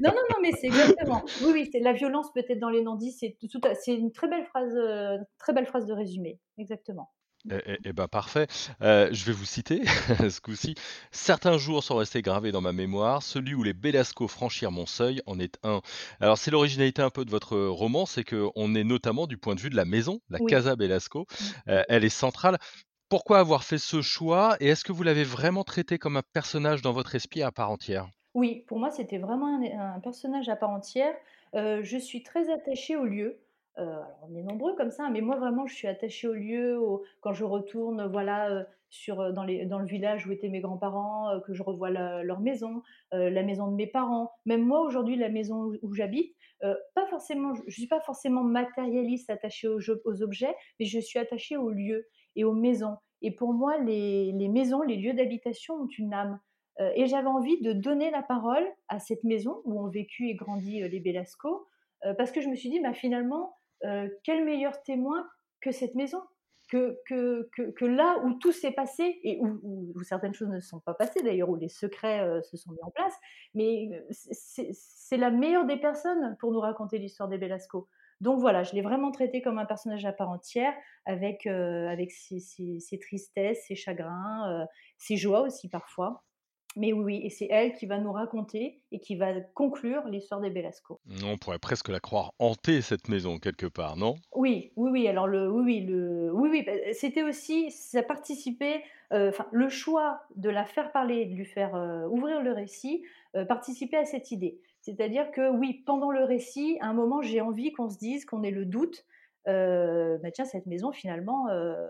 non, 0.00 0.10
non, 0.10 0.22
non, 0.30 0.36
mais 0.42 0.52
c'est 0.52 0.66
exactement. 0.66 1.22
Oui, 1.42 1.50
oui, 1.52 1.68
c'est 1.72 1.80
la 1.80 1.92
violence 1.94 2.30
peut-être 2.32 2.58
dans 2.58 2.68
les 2.68 2.82
non-dits. 2.82 3.12
C'est 3.12 3.36
tout, 3.50 3.60
à- 3.64 3.74
c'est 3.74 3.94
une 3.94 4.12
très 4.12 4.28
belle 4.28 4.44
phrase, 4.44 4.74
euh, 4.76 5.16
très 5.38 5.52
belle 5.54 5.66
phrase 5.66 5.86
de 5.86 5.94
résumé. 5.94 6.38
Exactement. 6.58 7.10
Eh 7.50 7.56
eh- 7.66 7.78
eh 7.84 7.92
ben 7.92 8.08
parfait. 8.08 8.46
Euh, 8.82 9.08
je 9.12 9.24
vais 9.24 9.32
vous 9.32 9.46
citer 9.46 9.82
ce 10.30 10.40
coup-ci. 10.40 10.74
Certains 11.12 11.56
jours 11.58 11.82
sont 11.82 11.96
restés 11.96 12.20
gravés 12.22 12.52
dans 12.52 12.60
ma 12.60 12.72
mémoire. 12.72 13.22
Celui 13.22 13.54
où 13.54 13.62
les 13.62 13.72
Belasco 13.72 14.28
franchirent 14.28 14.70
mon 14.72 14.84
seuil 14.86 15.22
en 15.26 15.38
est 15.40 15.58
un. 15.62 15.80
Alors 16.20 16.36
c'est 16.38 16.50
l'originalité 16.50 17.00
un 17.02 17.10
peu 17.10 17.24
de 17.24 17.30
votre 17.30 17.56
roman, 17.58 18.04
c'est 18.06 18.24
que 18.24 18.48
on 18.54 18.74
est 18.74 18.84
notamment 18.84 19.26
du 19.26 19.38
point 19.38 19.54
de 19.54 19.60
vue 19.60 19.70
de 19.70 19.76
la 19.76 19.86
maison, 19.86 20.20
la 20.28 20.38
Oui. 20.38 20.46
Casa 20.46 20.76
Belasco. 20.76 21.26
Mm. 21.40 21.44
Euh, 21.68 21.82
elle 21.88 22.04
est 22.04 22.08
centrale. 22.10 22.58
Pourquoi 23.08 23.38
avoir 23.40 23.64
fait 23.64 23.78
ce 23.78 24.02
choix 24.02 24.56
et 24.60 24.68
est-ce 24.68 24.84
que 24.84 24.92
vous 24.92 25.02
l'avez 25.02 25.24
vraiment 25.24 25.64
traité 25.64 25.98
comme 25.98 26.16
un 26.18 26.22
personnage 26.34 26.82
dans 26.82 26.92
votre 26.92 27.14
esprit 27.14 27.42
à 27.42 27.52
part 27.52 27.70
entière? 27.70 28.08
Oui, 28.34 28.64
pour 28.68 28.78
moi, 28.78 28.90
c'était 28.90 29.18
vraiment 29.18 29.46
un 29.48 29.94
un 29.96 30.00
personnage 30.00 30.48
à 30.48 30.56
part 30.56 30.70
entière. 30.70 31.14
Heu, 31.54 31.82
je 31.82 31.98
suis 31.98 32.22
très 32.22 32.50
attachée 32.52 32.96
au 32.96 33.04
lieu. 33.04 33.38
Heu, 33.78 33.82
alors 33.82 34.18
on 34.28 34.34
est 34.34 34.42
nombreux 34.42 34.74
comme 34.74 34.90
ça, 34.90 35.08
mais 35.10 35.20
moi 35.20 35.36
vraiment 35.36 35.66
je 35.66 35.74
suis 35.74 35.88
attachée 35.88 36.26
au 36.28 36.34
lieu, 36.34 36.78
quand 37.20 37.32
je 37.32 37.44
retourne, 37.44 38.06
voilà, 38.08 38.50
heu, 38.50 38.66
sur, 38.90 39.20
heu, 39.22 39.32
dans 39.32 39.44
le 39.44 39.86
village 39.86 40.26
où 40.26 40.32
étaient 40.32 40.48
mes 40.48 40.60
grands-parents, 40.60 41.40
que 41.46 41.52
je 41.54 41.62
revois 41.62 41.90
le 41.90 42.22
leur 42.22 42.40
maison, 42.40 42.82
la 43.12 43.42
maison 43.42 43.68
de 43.70 43.76
mes 43.76 43.86
parents. 43.86 44.32
Même 44.46 44.62
moi 44.64 44.80
aujourd'hui, 44.80 45.16
la 45.16 45.28
maison 45.28 45.72
où 45.82 45.94
j'habite, 45.94 46.34
pas 46.60 47.06
forcément 47.10 47.54
je 47.66 47.74
suis 47.74 47.86
pas 47.86 48.00
forcément 48.00 48.42
matérialiste, 48.42 49.30
attachée 49.30 49.68
aux 49.68 50.22
objets, 50.22 50.54
mais 50.80 50.86
je 50.86 50.98
suis 51.00 51.18
attachée 51.18 51.56
aux 51.56 51.70
lieux 51.70 52.06
et 52.36 52.44
aux 52.44 52.54
maisons. 52.54 52.96
Et 53.22 53.32
pour 53.34 53.52
moi, 53.52 53.78
les 53.78 54.32
maisons, 54.48 54.82
les 54.82 54.96
lieux 54.96 55.12
d'habitation 55.14 55.74
ont 55.74 55.88
une 55.98 56.14
âme. 56.14 56.40
Euh, 56.80 56.90
et 56.94 57.06
j'avais 57.06 57.26
envie 57.26 57.60
de 57.60 57.72
donner 57.72 58.10
la 58.10 58.22
parole 58.22 58.64
à 58.88 58.98
cette 58.98 59.24
maison 59.24 59.60
où 59.64 59.80
ont 59.80 59.88
vécu 59.88 60.28
et 60.28 60.34
grandi 60.34 60.82
euh, 60.82 60.88
les 60.88 61.00
Belasco, 61.00 61.66
euh, 62.04 62.14
parce 62.14 62.30
que 62.30 62.40
je 62.40 62.48
me 62.48 62.54
suis 62.54 62.70
dit, 62.70 62.80
bah, 62.80 62.92
finalement, 62.94 63.56
euh, 63.84 64.08
quel 64.24 64.44
meilleur 64.44 64.82
témoin 64.82 65.26
que 65.60 65.72
cette 65.72 65.94
maison? 65.94 66.22
Que, 66.70 66.98
que, 67.06 67.48
que, 67.54 67.84
là 67.86 68.18
où 68.24 68.34
tout 68.34 68.52
s'est 68.52 68.72
passé, 68.72 69.18
et 69.24 69.40
où, 69.40 69.94
certaines 70.02 70.34
choses 70.34 70.50
ne 70.50 70.60
sont 70.60 70.80
pas 70.80 70.92
passées 70.92 71.22
d'ailleurs, 71.22 71.48
où 71.48 71.56
les 71.56 71.70
secrets 71.70 72.20
euh, 72.20 72.42
se 72.42 72.58
sont 72.58 72.72
mis 72.72 72.82
en 72.82 72.90
place, 72.90 73.14
mais 73.54 73.88
euh, 73.90 74.02
c'est 74.10 75.16
la 75.16 75.30
meilleure 75.30 75.64
des 75.64 75.78
personnes 75.78 76.36
pour 76.38 76.52
nous 76.52 76.60
raconter 76.60 76.98
l'histoire 76.98 77.30
des 77.30 77.38
Belasco. 77.38 77.88
Donc 78.20 78.40
voilà, 78.40 78.64
je 78.64 78.74
l'ai 78.74 78.82
vraiment 78.82 79.12
traité 79.12 79.40
comme 79.40 79.58
un 79.58 79.64
personnage 79.64 80.04
à 80.04 80.12
part 80.12 80.28
entière, 80.28 80.74
avec, 81.06 81.46
avec 81.46 82.10
ses, 82.10 82.40
ses, 82.40 82.80
ses, 82.80 82.98
tristesses, 82.98 83.64
ses 83.66 83.76
chagrins, 83.76 84.66
ses 84.98 85.16
joies 85.16 85.40
aussi 85.40 85.70
parfois. 85.70 86.22
Mais 86.78 86.92
oui, 86.92 87.20
et 87.24 87.30
c'est 87.30 87.48
elle 87.50 87.74
qui 87.74 87.86
va 87.86 87.98
nous 87.98 88.12
raconter 88.12 88.80
et 88.92 89.00
qui 89.00 89.16
va 89.16 89.40
conclure 89.54 90.06
l'histoire 90.06 90.40
des 90.40 90.50
Belasco. 90.50 91.00
On 91.24 91.36
pourrait 91.36 91.58
presque 91.58 91.88
la 91.88 91.98
croire 91.98 92.32
hantée, 92.38 92.82
cette 92.82 93.08
maison, 93.08 93.38
quelque 93.38 93.66
part, 93.66 93.96
non? 93.96 94.14
Oui, 94.34 94.72
oui, 94.76 94.90
oui. 94.92 95.08
Alors 95.08 95.26
le, 95.26 95.50
oui, 95.50 95.62
oui, 95.64 95.80
le, 95.86 96.30
oui, 96.32 96.48
oui. 96.52 96.62
Bah, 96.64 96.72
c'était 96.92 97.24
aussi, 97.24 97.70
ça 97.72 98.02
participait. 98.02 98.82
euh, 99.12 99.32
le 99.52 99.68
choix 99.68 100.20
de 100.36 100.50
la 100.50 100.64
faire 100.64 100.92
parler, 100.92 101.26
de 101.26 101.34
lui 101.34 101.46
faire 101.46 101.74
euh, 101.74 102.06
ouvrir 102.08 102.42
le 102.42 102.52
récit, 102.52 103.02
euh, 103.34 103.44
participait 103.44 103.96
à 103.96 104.04
cette 104.04 104.30
idée. 104.30 104.60
C'est-à-dire 104.80 105.30
que 105.30 105.50
oui, 105.50 105.82
pendant 105.86 106.10
le 106.10 106.24
récit, 106.24 106.78
à 106.80 106.88
un 106.88 106.94
moment, 106.94 107.22
j'ai 107.22 107.40
envie 107.40 107.72
qu'on 107.72 107.88
se 107.90 107.98
dise, 107.98 108.24
qu'on 108.24 108.42
ait 108.42 108.50
le 108.50 108.64
doute. 108.64 109.04
Euh, 109.46 110.18
bah, 110.18 110.30
tiens, 110.30 110.44
cette 110.44 110.66
maison, 110.66 110.92
finalement, 110.92 111.48
euh, 111.48 111.86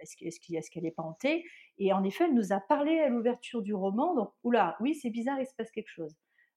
est-ce 0.00 0.16
qu'elle 0.16 0.28
est, 0.28 0.70
qu 0.70 0.86
est, 0.86 0.90
pas 0.90 1.02
hantée? 1.02 1.44
Et 1.78 1.92
en 1.92 2.02
effet, 2.04 2.24
elle 2.24 2.34
nous 2.34 2.52
a 2.52 2.60
parlé 2.60 2.98
à 2.98 3.08
l'ouverture 3.08 3.62
du 3.62 3.72
roman. 3.72 4.14
Donc, 4.14 4.32
oula, 4.42 4.76
oui, 4.80 4.94
c'est 4.94 5.10
bizarre, 5.10 5.40
il 5.40 5.46
se 5.46 5.54
passe 5.54 5.70
quelque 5.70 5.88
chose. 5.88 6.14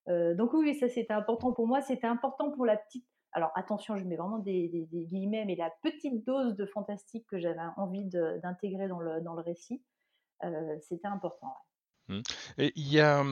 Euh, 0.08 0.34
donc 0.34 0.52
oui, 0.52 0.74
ça 0.74 0.88
c'était 0.88 1.12
important 1.12 1.52
pour 1.52 1.66
moi. 1.66 1.80
C'était 1.80 2.06
important 2.06 2.50
pour 2.50 2.66
la 2.66 2.76
petite. 2.76 3.06
Alors 3.32 3.50
attention, 3.54 3.96
je 3.96 4.04
mets 4.04 4.16
vraiment 4.16 4.38
des, 4.38 4.88
guillemets, 4.92 5.44
mais 5.46 5.56
la 5.56 5.70
petite 5.82 6.26
dose 6.26 6.54
de 6.54 6.66
fantastique 6.66 7.26
que 7.26 7.38
j'avais 7.38 7.60
envie 7.76 8.04
d'intégrer 8.04 8.88
dans 8.88 9.00
le, 9.00 9.22
dans 9.22 9.34
le 9.34 9.40
récit, 9.40 9.82
euh, 10.44 10.76
c'était 10.80 11.08
important. 11.08 11.54
Et 12.58 12.72
il, 12.76 12.92
y 12.92 13.00
a, 13.00 13.22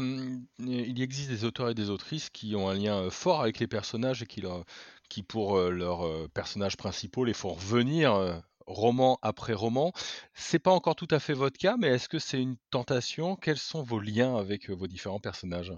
il 0.61 1.03
existe 1.03 1.29
des 1.29 1.45
auteurs 1.45 1.69
et 1.69 1.75
des 1.75 1.91
autrices 1.91 2.31
qui 2.31 2.55
ont 2.57 2.71
un 2.71 2.75
lien 2.75 3.11
fort 3.11 3.43
avec 3.43 3.59
les 3.59 3.67
personnages 3.67 4.23
et 4.23 4.27
qui, 4.27 4.41
leur, 4.41 4.65
qui 5.11 5.23
pour 5.23 5.59
leurs 5.59 6.31
personnages 6.31 6.79
principaux, 6.79 7.25
les 7.25 7.35
font 7.35 7.51
revenir 7.51 8.43
roman 8.71 9.19
après 9.23 9.53
roman. 9.55 9.93
C'est 10.35 10.59
pas 10.59 10.71
encore 10.73 10.97
tout 10.97 11.09
à 11.11 11.19
fait 11.21 11.35
votre 11.35 11.59
cas, 11.59 11.77
mais 11.79 11.89
est-ce 11.89 12.09
que 12.09 12.19
c'est 12.19 12.41
une 12.43 12.57
tentation? 12.71 13.37
Quels 13.37 13.59
sont 13.59 13.83
vos 13.83 14.00
liens 14.00 14.37
avec, 14.37 14.71
heu, 14.71 14.75
vos 14.75 14.87
différents 14.87 15.21
personnages? 15.21 15.73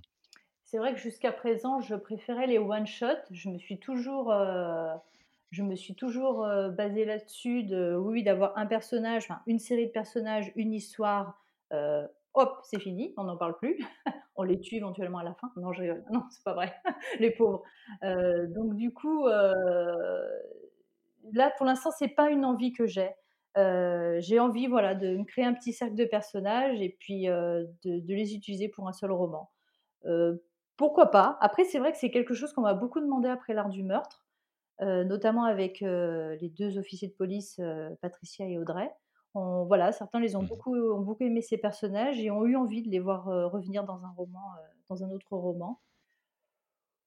C'est 0.64 0.78
vrai 0.78 0.94
que 0.94 1.00
jusqu'à 1.00 1.32
présent, 1.32 1.80
je 1.80 1.94
préférais 1.94 2.46
les 2.46 2.58
one 2.58 2.87
shot. 2.87 3.16
Je 3.30 3.49
me 3.50 3.58
suis 3.58 3.78
toujours, 3.78 4.32
heu, 4.32 4.88
je 5.50 5.62
me 5.62 5.75
suis 5.76 5.94
toujours, 5.94 6.44
heu, 6.46 6.70
basée 6.70 7.04
là-dessus 7.04 7.64
de 7.64 7.94
oui, 7.96 8.22
d'avoir 8.22 8.56
un 8.56 8.66
personnage, 8.66 9.28
une 9.46 9.58
série 9.58 9.87
de 9.87 9.92
personnages, 9.92 10.52
une 10.56 10.72
histoire, 10.72 11.38
hop, 12.34 12.61
c'est 12.64 12.80
fini, 12.80 13.14
on 13.16 13.25
n'en 13.25 13.37
parle 13.37 13.56
plus. 13.56 13.78
On 14.34 14.44
les 14.44 14.58
tue 14.61 14.76
éventuellement 14.76 15.18
à 15.18 15.25
la 15.25 15.34
fin. 15.34 15.52
Non, 15.56 15.75
je 15.75 15.82
rigole. 15.82 16.04
Non, 16.11 16.22
c'est 16.30 16.42
pas 16.42 16.54
vrai, 16.54 16.75
les 17.20 17.30
pauvres. 17.32 17.62
Donc 18.02 18.76
du 18.76 18.92
coup, 18.94 19.26
là, 21.32 21.52
pour 21.56 21.66
l'instant, 21.66 21.90
c'est 21.96 22.08
pas 22.08 22.30
une 22.30 22.44
envie 22.44 22.72
que 22.72 22.86
j'ai. 22.86 23.10
Heu, 23.58 24.18
j'ai 24.20 24.40
envie, 24.40 24.66
voilà, 24.66 24.94
de 24.94 25.16
me 25.16 25.24
créer 25.24 25.44
un 25.44 25.54
petit 25.54 25.72
cercle 25.72 25.94
de 25.94 26.04
personnages 26.04 26.80
et 26.80 26.96
puis, 27.00 27.28
heu, 27.28 27.68
de 27.84 28.00
de 28.00 28.14
les 28.14 28.34
utiliser 28.34 28.68
pour 28.68 28.88
un 28.88 28.92
seul 28.92 29.12
roman. 29.12 29.50
Heu, 30.06 30.44
pourquoi 30.76 31.10
pas? 31.10 31.38
Après, 31.40 31.64
c'est 31.64 31.78
vrai 31.80 31.92
que 31.92 31.98
c'est 31.98 32.10
quelque 32.10 32.34
chose 32.34 32.52
qu'on 32.54 32.62
m'a 32.62 32.74
beaucoup 32.74 33.00
demandé 33.00 33.28
après 33.28 33.54
l'art 33.54 33.68
du 33.70 33.82
meurtre, 33.84 34.26
notamment 34.80 35.44
avec, 35.44 35.80
les 35.80 36.48
2 36.50 36.78
officiers 36.78 37.08
de 37.08 37.14
police, 37.14 37.60
Patricia 38.00 38.46
et 38.48 38.58
Audrey. 38.58 38.90
On 39.34 39.64
voilà, 39.64 39.92
certains 39.92 40.20
les 40.20 40.36
ont 40.36 40.42
Mmh 40.42 40.48
beaucoup 40.50 40.76
ont 40.76 41.00
beaucoup 41.00 41.24
aimé 41.24 41.40
ces 41.42 41.58
personnages 41.58 42.20
et 42.20 42.30
ont 42.30 42.44
eu 42.46 42.56
envie 42.56 42.82
de 42.82 42.90
les 42.90 43.00
voir, 43.00 43.24
revenir 43.52 43.84
dans 43.84 44.04
un 44.04 44.10
roman, 44.10 44.42
dans 44.90 45.04
un 45.04 45.10
autre 45.10 45.36
roman. 45.36 45.80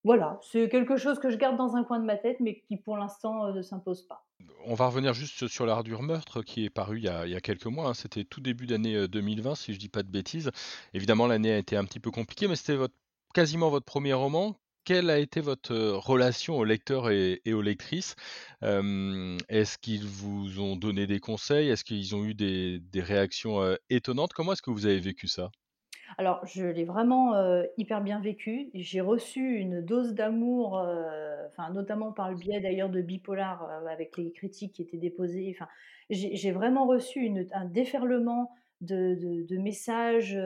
Voilà, 0.05 0.39
c'est 0.41 0.69
quelque 0.69 0.95
chose 0.95 1.19
que 1.19 1.29
je 1.29 1.35
garde 1.35 1.57
dans 1.57 1.75
un 1.75 1.83
coin 1.83 1.99
de 1.99 2.05
ma 2.05 2.15
tête, 2.15 2.39
mais 2.39 2.61
qui 2.61 2.77
pour 2.77 2.95
l'instant, 2.95 3.47
heu, 3.49 3.51
ne 3.51 3.61
s'impose 3.61 4.07
pas. 4.07 4.25
On 4.65 4.73
va 4.75 4.87
revenir 4.87 5.13
juste 5.13 5.47
sur 5.47 5.65
l'Ardure 5.65 6.01
meurtre 6.01 6.41
qui 6.41 6.65
est 6.65 6.69
paru 6.69 6.97
il 6.97 7.03
y 7.03 7.07
a 7.09 7.41
quelques 7.41 7.65
mois, 7.67 7.89
hein. 7.89 7.93
C'était 7.93 8.25
tout 8.25 8.41
début 8.41 8.65
d'année, 8.67 8.95
heu, 8.95 9.07
2020 9.07 9.55
si 9.55 9.73
je 9.73 9.79
dis 9.79 9.89
pas 9.89 10.03
de 10.03 10.09
bêtises. 10.11 10.51
Évidemment, 10.93 11.27
l'année 11.27 11.51
a 11.53 11.57
été 11.57 11.77
un 11.77 11.85
petit 11.85 11.99
peu 11.99 12.11
compliquée, 12.11 12.47
mais 12.47 12.55
c'était 12.55 12.77
quasiment 13.33 13.69
votre 13.69 13.85
premier 13.85 14.13
roman. 14.13 14.59
Quelle 14.83 15.09
a 15.09 15.19
été 15.19 15.39
votre, 15.41 15.73
heu, 15.73 15.95
relation 15.95 16.57
aux 16.57 16.63
lecteurs 16.65 17.09
et 17.09 17.41
aux 17.53 17.61
lectrices? 17.61 18.15
Est-ce 18.61 19.77
qu'ils 19.77 20.05
vous 20.05 20.59
ont 20.59 20.75
donné 20.75 21.07
des 21.07 21.19
conseils? 21.19 21.69
Est-ce 21.69 21.83
qu'ils 21.85 22.15
ont 22.15 22.23
eu 22.25 22.33
des 22.35 22.81
réactions, 23.01 23.75
étonnantes? 23.89 24.33
Comment 24.33 24.53
est-ce 24.53 24.61
que 24.61 24.71
vous 24.71 24.85
avez 24.85 24.99
vécu 24.99 25.27
ça? 25.27 25.49
Alors, 26.17 26.45
je 26.45 26.65
l'ai 26.65 26.85
vraiment, 26.85 27.35
heu, 27.35 27.67
hyper 27.77 28.01
bien 28.01 28.19
vécu. 28.19 28.69
J'ai 28.73 29.01
reçu 29.01 29.57
une 29.57 29.81
dose 29.81 30.13
d'amour, 30.13 30.75
enfin, 31.47 31.69
notamment 31.71 32.11
par 32.13 32.29
le 32.31 32.37
biais 32.37 32.61
d'ailleurs 32.61 32.89
de 32.89 33.01
Bipolar, 33.01 33.63
heu, 33.83 33.87
avec 33.87 34.17
les 34.17 34.31
critiques 34.31 34.73
qui 34.73 34.81
étaient 34.81 34.97
déposées. 34.97 35.55
J'ai 36.09 36.51
vraiment 36.51 36.85
reçu 36.85 37.29
un 37.51 37.65
déferlement 37.65 38.51
de 38.81 39.57
messages, 39.57 40.37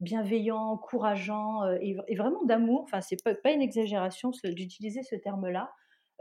bienveillants, 0.00 0.72
encourageants, 0.72 1.62
et 1.80 1.96
vraiment 2.16 2.44
d'amour. 2.44 2.82
Enfin, 2.82 3.00
c'est 3.00 3.22
pas 3.42 3.52
une 3.52 3.62
exagération 3.62 4.32
d'utiliser 4.44 5.02
ce 5.02 5.16
terme-là. 5.16 5.72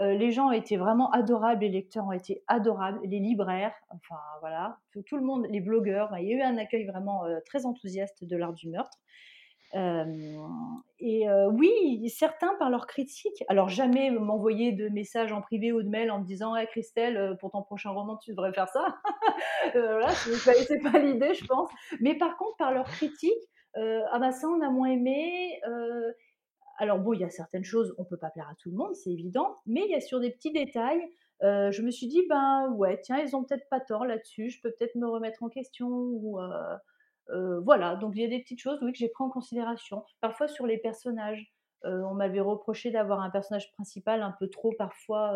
Heu, 0.02 0.12
les 0.18 0.32
gens 0.32 0.48
ont 0.50 0.52
été 0.52 0.78
vraiment 0.78 1.10
adorables, 1.12 1.62
les 1.62 1.70
lecteurs 1.70 2.06
ont 2.08 2.12
été 2.12 2.44
adorables, 2.48 3.00
les 3.06 3.20
libraires, 3.20 3.74
enfin 3.90 4.20
voilà, 4.42 4.78
tout 5.06 5.16
le 5.18 5.24
monde, 5.24 5.48
les 5.50 5.62
blogueurs, 5.62 6.18
il 6.20 6.28
y 6.28 6.34
a 6.34 6.38
eu 6.38 6.42
un 6.42 6.58
accueil 6.58 6.86
vraiment, 6.86 7.26
heu, 7.28 7.40
très 7.46 7.66
enthousiaste 7.66 8.24
de 8.26 8.36
l'art 8.38 8.54
du 8.54 8.70
meurtre. 8.70 8.98
Hem 9.74 10.38
et 11.00 11.26
oui, 11.52 12.10
certains 12.10 12.56
par 12.60 12.70
leurs 12.70 12.88
critiques 12.88 13.44
alors 13.50 13.68
jamais 13.70 14.12
m'envoyer 14.12 14.72
de 14.72 14.90
messages 14.90 15.32
en 15.34 15.42
privé 15.42 15.72
ou 15.74 15.82
de 15.84 15.90
mail 15.90 16.12
en 16.12 16.20
me 16.22 16.26
disant: 16.26 16.56
«Eh 16.56 16.66
Christelle, 16.68 17.36
pour 17.40 17.52
ton 17.52 17.64
prochain 17.64 17.90
roman, 17.92 18.18
tu 18.18 18.32
devrais 18.32 18.54
faire 18.54 18.70
ça». 18.70 18.96
Voilà, 19.74 20.16
c'est 20.16 20.44
pas 20.44 20.92
pas 20.92 21.00
l'idée, 21.00 21.34
je 21.34 21.46
pense. 21.46 21.70
Mais 22.02 22.16
par 22.18 22.38
contre, 22.38 22.56
par 22.58 22.74
leurs 22.74 22.90
critiques, 22.90 23.34
«Ah 23.76 24.20
bah 24.20 24.32
ça, 24.32 24.48
on 24.48 24.62
a 24.62 24.70
moins 24.70 24.90
aimé», 24.90 25.60
alors 26.78 27.00
bon, 27.00 27.14
il 27.14 27.22
y 27.22 27.24
a 27.24 27.30
certaines 27.30 27.64
choses, 27.64 27.94
on 27.98 28.06
peut 28.06 28.18
pas 28.18 28.30
plaire 28.30 28.50
à 28.50 28.56
tout 28.56 28.70
le 28.72 28.78
monde, 28.78 28.96
c'est 28.96 29.12
évident, 29.12 29.58
mais 29.66 29.82
il 29.86 29.92
y 29.92 29.96
a 29.96 30.02
sur 30.02 30.20
des 30.20 30.32
petits 30.32 30.52
détails, 30.52 31.02
heu, 31.44 31.72
je 31.72 31.82
me 31.82 31.92
suis 31.92 32.08
dit: 32.08 32.24
«Ben, 32.30 32.70
ouais, 32.76 33.00
tiens, 33.02 33.20
ils 33.20 33.36
ont 33.36 33.44
peut-être 33.44 33.68
pas 33.70 33.80
tort 33.82 34.06
là-dessus, 34.06 34.50
je 34.50 34.62
peux 34.62 34.72
peut-être 34.72 34.96
me 34.96 35.08
remettre 35.08 35.44
en 35.44 35.50
question» 35.50 35.88
ou 35.90 36.40
heu 36.42 36.50
heu, 37.32 37.60
voilà, 37.64 37.96
donc 37.96 38.14
il 38.16 38.22
y 38.22 38.26
a 38.26 38.28
des 38.30 38.40
petites 38.42 38.60
choses, 38.62 38.80
oui, 38.84 38.92
que 38.92 38.98
j'ai 39.00 39.10
pris 39.10 39.24
en 39.24 39.30
considération. 39.30 40.04
Parfois 40.22 40.48
sur 40.48 40.66
les 40.68 40.78
personnages, 40.78 41.54
on 41.84 42.16
m'avait 42.16 42.40
reproché 42.42 42.90
d'avoir 42.92 43.20
un 43.22 43.30
personnage 43.30 43.72
principal 43.74 44.24
un 44.24 44.32
peu 44.40 44.50
trop 44.50 44.74
parfois, 44.78 45.36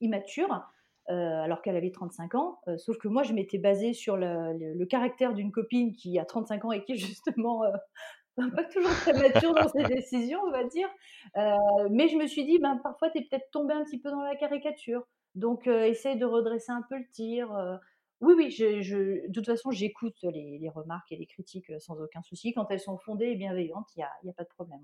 immature, 0.00 0.66
alors 1.08 1.62
qu'elle 1.62 1.76
avait 1.76 1.92
35 1.92 2.34
ans, 2.34 2.58
sauf 2.78 2.98
que 2.98 3.08
moi 3.08 3.22
je 3.22 3.32
m'étais 3.32 3.58
basée 3.58 3.92
sur 3.92 4.16
le 4.16 4.84
caractère 4.86 5.34
d'une 5.34 5.52
copine 5.52 5.92
qui 5.92 6.18
a 6.18 6.24
35 6.24 6.64
ans 6.64 6.72
et 6.72 6.82
qui 6.84 6.96
justement, 6.98 7.64
heu, 7.64 7.72
pas 8.56 8.64
toujours 8.64 8.96
très 8.98 9.14
mature 9.14 9.54
dans 9.54 9.68
ses 9.68 9.84
décisions, 9.86 10.40
on 10.46 10.50
va 10.50 10.64
dire. 10.64 10.88
Heu, 11.36 11.88
mais 11.90 12.08
je 12.08 12.16
me 12.16 12.26
suis 12.26 12.44
dit: 12.44 12.58
«Ben, 12.58 12.76
parfois, 12.82 13.10
tu 13.10 13.18
es 13.18 13.22
peut-être 13.22 13.50
tombé 13.52 13.74
un 13.74 13.84
petit 13.84 14.00
peu 14.00 14.10
dans 14.10 14.22
la 14.22 14.36
caricature, 14.36 15.06
donc 15.34 15.66
heu, 15.68 15.84
essaye 15.86 16.18
de 16.18 16.26
redresser 16.26 16.72
un 16.72 16.82
peu 16.88 16.96
le 16.98 17.08
tir», 17.12 17.52
heu. 17.54 17.78
Oui, 18.22 18.34
oui, 18.36 18.50
je 18.50 19.26
de 19.28 19.32
toute 19.32 19.44
façon, 19.46 19.70
j'écoute 19.70 20.16
les 20.22 20.68
remarques 20.74 21.12
et 21.12 21.16
les 21.16 21.26
critiques, 21.26 21.70
sans 21.80 22.00
aucun 22.00 22.22
souci. 22.22 22.52
Quand 22.54 22.70
elles 22.70 22.80
sont 22.80 22.96
fondées 22.98 23.26
et 23.26 23.36
bienveillantes, 23.36 23.88
il 23.96 24.00
y 24.00 24.02
a 24.02 24.10
y 24.24 24.30
a 24.30 24.32
pas 24.32 24.44
de 24.44 24.48
problème. 24.48 24.80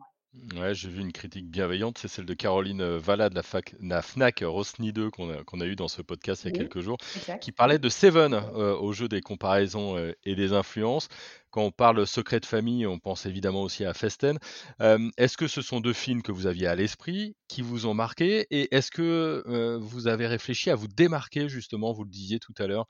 Ouais, 0.57 0.75
j'ai 0.75 0.89
vu 0.89 1.03
une 1.03 1.13
critique 1.13 1.51
bienveillante, 1.51 1.99
c'est 1.99 2.09
celle 2.09 2.25
de 2.25 2.33
Caroline, 2.33 2.81
heu, 2.81 2.97
Valla 2.97 3.29
de 3.29 3.35
la 3.35 3.43
fac 3.43 3.75
la 3.81 4.01
Fnac 4.01 4.41
Rossny 4.43 4.91
2 4.91 5.11
qu'on 5.11 5.31
a 5.31 5.45
qu'on 5.45 5.61
a 5.61 5.67
eu 5.67 5.77
dans 5.77 5.89
ce 5.89 6.01
podcast 6.01 6.45
il 6.45 6.47
y 6.47 6.49
a 6.49 6.53
Oui, 6.53 6.53
quelques 6.53 6.81
jours, 6.81 6.97
exact. 7.15 7.39
qui 7.39 7.53
parlait 7.53 7.79
de 7.79 7.89
Seven, 7.91 8.33
heu, 8.33 8.75
au 8.75 8.95
jeu 8.95 9.09
des 9.09 9.21
comparaisons, 9.21 9.99
heu, 9.99 10.15
et 10.25 10.35
des 10.35 10.55
influences. 10.55 11.09
Quand 11.51 11.65
on 11.65 11.71
parle 11.71 12.07
secret 12.07 12.41
de 12.41 12.47
famille, 12.47 12.87
on 12.87 12.99
pense 12.99 13.27
évidemment 13.27 13.61
aussi 13.63 13.85
à 13.85 13.93
Festen. 13.93 14.39
Est-ce 14.81 15.37
que 15.37 15.47
ce 15.49 15.61
sont 15.61 15.81
2 15.81 15.93
films 15.93 16.23
que 16.23 16.33
vous 16.33 16.47
aviez 16.47 16.67
à 16.67 16.75
l'esprit, 16.75 17.37
qui 17.49 17.61
vous 17.61 17.85
ont 17.85 17.93
marqué? 17.93 18.47
Et 18.51 18.75
est-ce 18.75 18.91
que, 18.91 19.43
vous 19.83 20.07
avez 20.09 20.27
réfléchi 20.27 20.71
à 20.71 20.75
vous 20.77 20.89
démarquer 20.89 21.51
justement, 21.51 21.93
vous 21.93 22.05
le 22.05 22.11
disiez 22.11 22.39
tout 22.41 22.55
à 22.59 22.67
l'heure, 22.67 22.87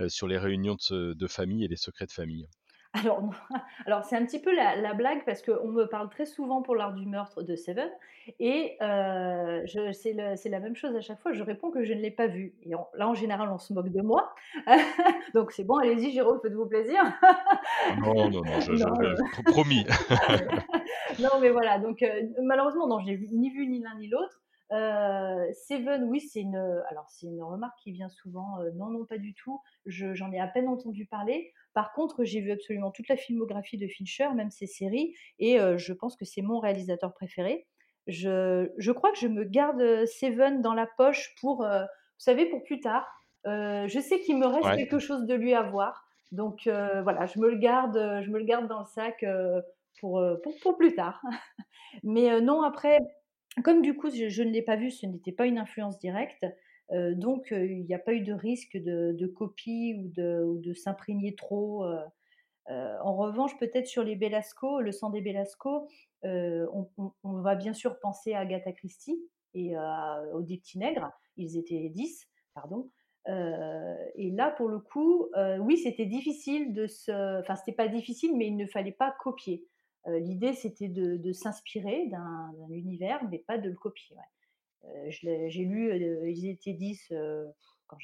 heu, 0.00 0.08
sur 0.08 0.28
les 0.28 0.38
réunions 0.38 0.76
de 0.90 1.26
famille 1.26 1.62
et 1.64 1.68
les 1.68 1.76
secrets 1.76 2.06
de 2.06 2.12
famille? 2.12 2.46
Alors 3.02 3.22
non, 3.22 3.30
alors 3.84 4.04
c'est 4.04 4.16
un 4.16 4.24
petit 4.24 4.40
peu 4.40 4.54
la 4.54 4.76
la 4.76 4.94
blague 4.94 5.24
parce 5.24 5.42
qu'on 5.42 5.68
me 5.68 5.84
parle 5.86 6.08
très 6.08 6.26
souvent 6.26 6.62
pour 6.62 6.74
l'art 6.76 6.94
du 6.94 7.06
meurtre 7.06 7.42
de 7.42 7.56
Seven 7.56 7.90
et 8.40 8.76
je 8.80 9.92
c'est 9.92 10.12
le 10.12 10.36
c'est 10.36 10.48
la 10.48 10.60
même 10.60 10.76
chose 10.76 10.94
à 10.96 11.00
chaque 11.00 11.20
fois, 11.20 11.32
je 11.32 11.42
réponds 11.42 11.70
que 11.70 11.84
je 11.84 11.92
ne 11.92 12.00
l'ai 12.00 12.10
pas 12.10 12.26
vu 12.26 12.54
et 12.62 12.70
là, 12.70 13.08
en 13.08 13.14
général, 13.14 13.50
on 13.50 13.58
se 13.58 13.72
moque 13.72 13.90
de 13.90 14.02
moi. 14.02 14.34
Donc 15.34 15.52
c'est 15.52 15.64
bon, 15.64 15.76
allez-y 15.76 16.10
Jérôme, 16.12 16.40
faites-vous 16.42 16.66
plaisir. 16.66 17.02
Non, 18.00 18.30
non, 18.30 18.42
non, 18.42 18.60
je 18.60 18.72
je 18.76 18.84
Non, 18.84 18.94
je 19.00 19.06
heu, 19.06 19.14
pro 19.32 19.42
promis. 19.42 19.84
non, 21.20 21.40
mais 21.40 21.50
voilà, 21.50 21.78
donc 21.78 22.02
heu, 22.02 22.08
malheureusement, 22.42 22.86
non, 22.86 23.00
je 23.00 23.06
n'ai 23.06 23.16
vu 23.16 23.28
ni 23.32 23.50
vu 23.50 23.66
ni 23.66 23.80
l'un 23.80 23.96
ni 23.96 24.08
l'autre. 24.08 24.42
Seven, 24.70 26.04
oui, 26.04 26.20
c'est 26.20 26.40
une, 26.40 26.56
alors 26.88 27.08
c'est 27.08 27.26
une 27.26 27.42
remarque 27.42 27.78
qui 27.82 27.92
vient 27.92 28.08
souvent, 28.08 28.58
non, 28.74 28.90
non, 28.90 29.04
pas 29.04 29.18
du 29.18 29.34
tout. 29.34 29.60
Je 29.86 30.14
j'en 30.14 30.32
ai 30.32 30.40
à 30.40 30.48
peine 30.48 30.68
entendu 30.68 31.06
parler. 31.06 31.52
Par 31.76 31.92
contre, 31.94 32.24
j'ai 32.24 32.40
vu 32.42 32.52
absolument 32.52 32.90
toute 32.90 33.08
la 33.08 33.16
filmographie 33.16 33.78
de 33.78 33.88
Fincher, 33.88 34.28
même 34.34 34.50
ses 34.50 34.66
séries 34.66 35.14
et 35.38 35.60
heu, 35.60 35.78
je 35.78 35.92
pense 35.94 36.16
que 36.16 36.26
c'est 36.26 36.42
mon 36.42 36.58
réalisateur 36.60 37.14
préféré. 37.14 37.68
Je 38.08 38.70
je 38.78 38.92
crois 38.92 39.12
que 39.12 39.18
je 39.18 39.28
me 39.28 39.44
garde, 39.44 39.80
heu, 39.82 40.06
Seven 40.06 40.62
dans 40.62 40.74
la 40.74 40.88
poche 40.98 41.34
pour, 41.40 41.64
heu, 41.64 41.82
vous 41.82 41.86
savez, 42.18 42.46
pour 42.50 42.64
plus 42.64 42.80
tard. 42.80 43.08
Je 43.46 44.00
sais 44.02 44.20
qu'il 44.20 44.38
me 44.38 44.46
reste 44.48 44.72
Ouais. 44.72 44.76
quelque 44.76 44.98
chose 44.98 45.24
de 45.26 45.34
lui 45.34 45.54
à 45.54 45.62
voir, 45.62 46.04
donc 46.32 46.62
voilà, 46.66 47.26
je 47.26 47.38
me 47.40 47.48
le 47.50 47.58
garde, 47.58 47.94
je 48.24 48.30
me 48.30 48.38
le 48.40 48.44
garde 48.44 48.66
dans 48.68 48.80
le 48.80 48.86
sac, 48.86 49.24
pour, 50.00 50.22
pour 50.42 50.54
pour 50.62 50.76
plus 50.78 50.94
tard. 50.94 51.22
Mais 52.04 52.40
non, 52.40 52.62
après, 52.62 52.98
comme 53.64 53.82
du 53.82 53.96
coup, 53.96 54.10
je 54.10 54.28
je 54.28 54.42
ne 54.42 54.50
l'ai 54.50 54.62
pas 54.62 54.76
vu, 54.76 54.90
ce 54.90 55.06
n'était 55.06 55.32
pas 55.32 55.46
une 55.46 55.58
influence 55.58 55.98
directe, 55.98 56.46
donc 56.90 57.48
il 57.50 57.84
n'y 57.84 57.94
a 57.94 57.98
pas 57.98 58.12
eu 58.12 58.20
de 58.20 58.32
risque 58.32 58.76
de 58.76 59.26
copie 59.26 59.94
ou 59.94 60.08
de 60.58 60.72
s'imprégner 60.74 61.34
trop, 61.34 61.84
en 62.68 63.16
revanche, 63.16 63.56
peut-être 63.58 63.86
sur 63.86 64.02
les 64.02 64.16
Belasco, 64.16 64.80
Le 64.80 64.92
sang 64.92 65.10
des 65.10 65.20
Belasco, 65.20 65.88
on 66.22 66.88
va 67.24 67.54
bien 67.54 67.72
sûr 67.72 67.98
penser 68.00 68.34
à 68.34 68.40
Agatha 68.40 68.72
Christie 68.72 69.20
et 69.54 69.76
à 69.76 70.22
aux 70.34 70.42
10 70.42 70.58
petits 70.58 70.78
nègres. 70.78 71.10
Ils 71.36 71.56
étaient 71.58 71.88
10, 71.88 72.26
pardon, 72.54 72.90
et 73.28 74.30
là, 74.30 74.52
pour 74.52 74.68
le 74.68 74.78
coup, 74.78 75.28
oui, 75.60 75.78
c'était 75.78 76.06
difficile 76.06 76.72
de 76.72 76.86
se 76.86 77.40
enfin, 77.40 77.56
c'était 77.56 77.72
pas 77.72 77.88
difficile, 77.88 78.36
mais 78.36 78.46
il 78.46 78.56
ne 78.56 78.66
fallait 78.66 78.92
pas 78.92 79.14
copier. 79.20 79.66
L'idée, 80.06 80.52
c'était 80.52 80.88
de 80.88 81.32
s'inspirer 81.32 82.06
d'un 82.06 82.52
d'un 82.58 82.70
univers, 82.70 83.24
mais 83.28 83.38
pas 83.38 83.58
de 83.58 83.68
le 83.68 83.74
copier, 83.74 84.16
ouais. 84.16 84.22
L'ai 85.22 85.50
j'ai 85.50 85.64
lu, 85.64 85.90
heu, 85.92 86.30
Ils 86.30 86.48
étaient 86.50 86.72
10, 86.74 87.10
heu, 87.12 87.46
quand 87.86 87.98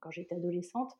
quand 0.00 0.10
j'étais 0.10 0.34
adolescente. 0.34 0.92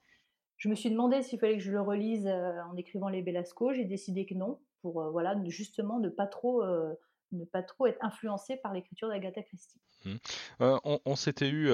Je 0.59 0.69
me 0.69 0.75
suis 0.77 0.91
demandé 0.91 1.23
s'il 1.23 1.39
fallait 1.41 1.59
que 1.59 1.65
je 1.65 1.73
le 1.73 1.81
relise, 1.81 2.27
en 2.29 2.77
écrivant 2.77 3.09
les 3.09 3.23
Belasco. 3.23 3.73
J'ai 3.73 3.85
décidé 3.85 4.27
que 4.27 4.35
non, 4.35 4.61
pour, 4.83 5.11
voilà, 5.11 5.37
justement 5.49 5.99
ne 6.01 6.09
pas 6.09 6.27
trop, 6.27 6.63
ne 7.33 7.45
pas 7.45 7.63
trop 7.63 7.87
être 7.87 7.99
influencé 8.03 8.57
par 8.57 8.73
l'écriture 8.73 9.09
d'Agatha 9.09 9.43
Christie. 9.43 9.81
Mmh. 10.05 10.17
on 11.05 11.15
s'était 11.15 11.49
eu, 11.49 11.71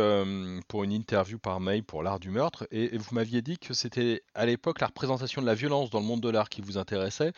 pour 0.69 0.85
une 0.85 0.93
interview 0.93 1.39
par 1.39 1.61
mail 1.61 1.83
pour 1.83 2.03
l'art 2.03 2.21
du 2.21 2.31
meurtre 2.31 2.69
et 2.71 2.99
vous 2.99 3.15
m'aviez 3.15 3.41
dit 3.41 3.57
que 3.57 3.73
c'était 3.73 4.23
à 4.35 4.45
l'époque 4.45 4.81
la 4.81 4.89
représentation 4.89 5.41
de 5.41 5.47
la 5.47 5.55
violence 5.55 5.89
dans 5.89 6.01
le 6.01 6.05
monde 6.05 6.21
de 6.21 6.29
l'art 6.29 6.51
qui 6.51 6.61
vous 6.61 6.77
intéressait. 6.77 7.33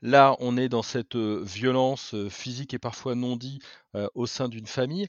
Là, 0.00 0.36
on 0.38 0.56
est 0.56 0.70
dans 0.70 0.82
cette, 0.82 1.16
violence, 1.16 2.14
physique 2.30 2.72
et 2.72 2.78
parfois 2.78 3.14
non 3.14 3.36
dit, 3.36 3.60
au 4.14 4.24
sein 4.26 4.48
d'une 4.48 4.66
famille. 4.66 5.08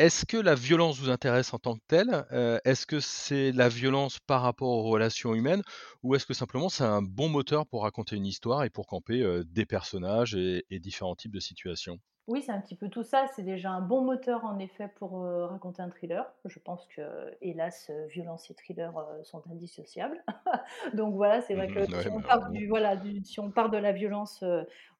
Est-ce 0.00 0.26
que 0.26 0.36
la 0.36 0.56
violence 0.56 0.98
vous 0.98 1.10
intéresse 1.10 1.54
en 1.54 1.60
tant 1.60 1.76
que 1.76 1.82
telle? 1.86 2.26
est-ce 2.64 2.86
que 2.86 2.98
c'est 2.98 3.52
la 3.52 3.68
violence 3.68 4.18
par 4.18 4.42
rapport 4.42 4.68
aux 4.68 4.82
relations 4.82 5.32
humaines? 5.32 5.62
Ou 6.02 6.14
est-ce 6.16 6.26
que 6.26 6.34
simplement 6.34 6.68
c'est 6.68 6.82
un 6.84 7.02
bon 7.02 7.28
moteur 7.28 7.66
pour 7.68 7.82
raconter 7.82 8.16
une 8.16 8.26
histoire 8.26 8.64
et 8.64 8.70
pour 8.70 8.86
camper, 8.88 9.22
des 9.44 9.66
personnages 9.66 10.34
et 10.34 10.64
différents 10.80 11.14
types 11.14 11.32
de 11.32 11.38
situations? 11.40 12.00
Oui, 12.26 12.42
c'est 12.42 12.52
un 12.52 12.60
petit 12.60 12.76
peu 12.76 12.88
tout 12.88 13.02
ça. 13.02 13.26
C'est 13.34 13.42
déjà 13.42 13.70
un 13.70 13.80
bon 13.80 14.02
moteur 14.04 14.44
en 14.44 14.58
effet 14.60 14.88
pour, 14.96 15.22
raconter 15.24 15.82
un 15.82 15.88
thriller. 15.90 16.32
Je 16.44 16.58
pense 16.60 16.86
que, 16.86 17.02
hélas, 17.40 17.90
violence 18.08 18.48
et 18.50 18.54
thriller, 18.54 18.94
sont 19.24 19.42
indissociables. 19.50 20.22
Donc 20.94 21.14
voilà, 21.16 21.40
c'est 21.40 21.54
vrai 21.56 21.68
que 21.68 21.80
Mmh 21.80 21.90
si 21.92 22.08
on 22.08 22.20
part 22.22 22.40
malheureusement. 22.40 22.52
du 22.52 22.68
voilà, 22.68 22.96
du 22.96 23.24
si 23.24 23.40
on 23.40 23.50
part 23.50 23.70
de 23.70 23.78
la 23.78 23.92
violence, 23.92 24.44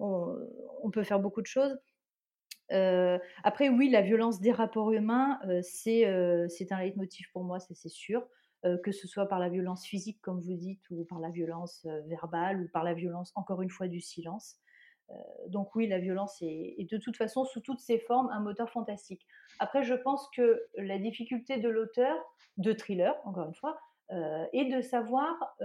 on 0.00 0.36
on 0.82 0.90
peut 0.90 1.04
faire 1.04 1.20
beaucoup 1.20 1.42
de 1.42 1.46
choses. 1.46 1.78
Heu, 2.72 3.18
après 3.44 3.68
oui, 3.68 3.90
la 3.90 4.00
violence 4.02 4.40
des 4.40 4.52
rapports 4.52 4.92
humains, 4.92 5.38
heu, 5.48 5.60
c'est, 5.62 6.04
c'est 6.48 6.72
un 6.72 6.80
leitmotiv 6.80 7.26
pour 7.32 7.44
moi, 7.44 7.58
c'est 7.60 7.88
sûr. 7.88 8.26
Heu, 8.64 8.78
que 8.84 8.92
ce 8.92 9.08
soit 9.08 9.26
par 9.26 9.38
la 9.38 9.48
violence 9.48 9.86
physique 9.86 10.20
comme 10.20 10.40
vous 10.40 10.54
dites 10.56 10.82
ou 10.90 11.04
par 11.04 11.18
la 11.20 11.30
violence, 11.30 11.86
verbale 12.06 12.60
ou 12.62 12.68
par 12.72 12.84
la 12.84 12.94
violence 12.94 13.32
encore 13.34 13.62
une 13.62 13.70
fois 13.70 13.88
du 13.88 14.00
silence. 14.00 14.60
Donc 15.48 15.74
oui, 15.74 15.88
la 15.88 15.98
violence 15.98 16.36
est 16.40 16.88
de 16.88 16.96
toute 16.98 17.16
façon 17.16 17.44
sous 17.44 17.60
toutes 17.60 17.80
ses 17.80 17.98
formes 17.98 18.28
un 18.30 18.40
moteur 18.40 18.70
fantastique. 18.70 19.26
Après 19.58 19.82
je 19.82 19.94
pense 19.94 20.28
que 20.36 20.62
la 20.76 20.98
difficulté 20.98 21.58
de 21.58 21.68
l'auteur, 21.68 22.16
de 22.58 22.72
thriller 22.72 23.16
encore 23.24 23.48
une 23.48 23.54
fois, 23.54 23.80
est 24.10 24.66
de 24.72 24.80
savoir, 24.80 25.56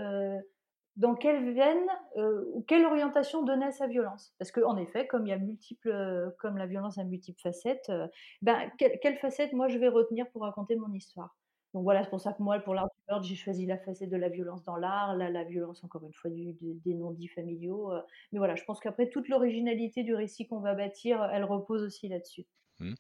dans 0.96 1.16
quelle 1.16 1.54
veine, 1.54 1.88
heu, 2.18 2.50
ou 2.54 2.62
quelle 2.64 2.86
orientation 2.86 3.44
donner 3.44 3.66
à 3.66 3.72
sa 3.72 3.88
violence? 3.88 4.34
Parce 4.40 4.52
qu'en 4.52 4.78
effet, 4.78 5.08
comme 5.08 5.26
il 5.28 5.30
y 5.30 5.34
a 5.34 5.38
multiples, 5.38 5.90
heu, 5.90 6.36
comme 6.40 6.58
la 6.58 6.68
violence 6.68 6.98
a 6.98 7.04
multiples 7.04 7.42
facettes, 7.42 7.90
heu, 7.90 8.08
ben, 8.42 8.72
quelle 8.78 9.18
facette 9.18 9.54
moi 9.54 9.68
je 9.68 9.78
vais 9.78 9.90
retenir 9.90 10.30
pour 10.32 10.44
raconter 10.44 10.76
mon 10.76 10.92
histoire? 10.94 11.38
Donc 11.74 11.84
voilà, 11.84 12.04
c'est 12.04 12.10
pour 12.10 12.22
ça 12.22 12.32
que 12.34 12.42
moi 12.42 12.60
pour 12.60 12.74
l'art 12.74 12.88
du 13.22 13.28
j'ai 13.28 13.36
choisi 13.36 13.66
la 13.66 13.78
facette 13.78 14.10
de 14.10 14.16
la 14.18 14.30
violence 14.30 14.64
dans 14.64 14.78
l'art, 14.78 15.16
là, 15.18 15.30
la 15.30 15.44
violence 15.44 15.84
encore 15.84 16.06
une 16.06 16.14
fois 16.14 16.32
des 16.32 16.94
non-dits 16.96 17.28
familiaux, 17.28 17.92
heu, 17.94 18.02
mais 18.32 18.40
voilà, 18.40 18.56
je 18.56 18.64
pense 18.64 18.80
qu'après 18.80 19.10
toute 19.10 19.28
l'originalité 19.30 20.04
du 20.04 20.16
récit 20.16 20.48
qu'on 20.48 20.60
va 20.62 20.74
bâtir, 20.76 21.22
elle 21.34 21.44
repose 21.44 21.84
aussi 21.84 22.08
là-dessus. 22.08 22.46
Mmh. 22.80 22.94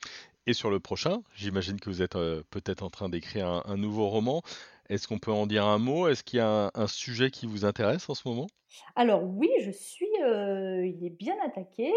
Et 0.47 0.53
sur 0.53 0.69
le 0.69 0.79
prochain, 0.79 1.23
j'imagine 1.35 1.79
que 1.79 1.89
vous 1.89 2.01
êtes, 2.01 2.13
peut-être 2.49 2.83
en 2.83 2.89
train 2.89 3.09
d'écrire 3.09 3.63
un 3.65 3.77
nouveau 3.77 4.07
roman. 4.09 4.41
Est-ce 4.89 5.07
qu'on 5.07 5.19
peut 5.19 5.31
en 5.31 5.45
dire 5.47 5.65
un 5.65 5.77
mot? 5.79 6.07
Est-ce 6.07 6.23
qu'il 6.23 6.37
y 6.37 6.41
a 6.41 6.71
un 6.73 6.87
sujet 6.87 7.29
qui 7.31 7.45
vous 7.45 7.65
intéresse 7.65 8.09
en 8.09 8.15
ce 8.15 8.27
moment? 8.27 8.47
Alors 8.95 9.23
oui, 9.23 9.49
je 9.61 9.71
suis, 9.71 10.07
il 10.17 10.99
est 11.05 11.09
bien 11.17 11.35
attaqué, 11.43 11.91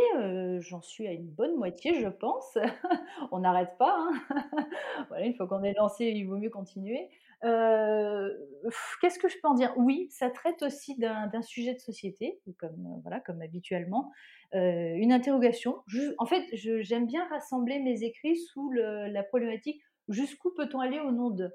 j'en 0.61 0.81
suis 0.83 1.07
à 1.07 1.13
une 1.13 1.29
bonne 1.29 1.57
moitié, 1.57 2.01
je 2.01 2.09
pense. 2.09 2.57
On 3.33 3.41
n'arrête 3.41 3.77
pas, 3.79 3.97
hein. 3.99 4.67
Voilà, 5.09 5.27
une 5.27 5.35
fois 5.35 5.47
qu'on 5.49 5.63
est 5.63 5.75
lancé, 5.75 6.07
il 6.07 6.25
vaut 6.27 6.37
mieux 6.37 6.51
continuer. 6.51 7.09
Qu'est-ce 7.43 9.19
que 9.19 9.29
je 9.29 9.37
peux 9.41 9.49
en 9.49 9.55
dire? 9.55 9.73
Oui, 9.77 10.09
ça 10.11 10.31
traite 10.31 10.63
aussi 10.63 10.97
d'un 10.97 11.43
sujet 11.43 11.75
de 11.75 11.79
société, 11.79 12.41
comme, 12.59 13.01
voilà, 13.03 13.21
comme 13.21 13.43
habituellement. 13.43 14.11
Une 14.53 15.13
interrogation. 15.13 15.77
En 16.19 16.27
fait, 16.27 16.45
j'aime 16.53 17.07
bien 17.07 17.27
rassembler 17.29 17.79
mes 17.81 18.03
écrits 18.03 18.37
sous 18.37 18.71
la 18.73 19.23
problématique: 19.23 19.81
«Jusqu'où 20.09 20.53
peut-on 20.55 20.81
aller 20.81 21.01
au 21.01 21.13
nom 21.13 21.31
de?» 21.31 21.51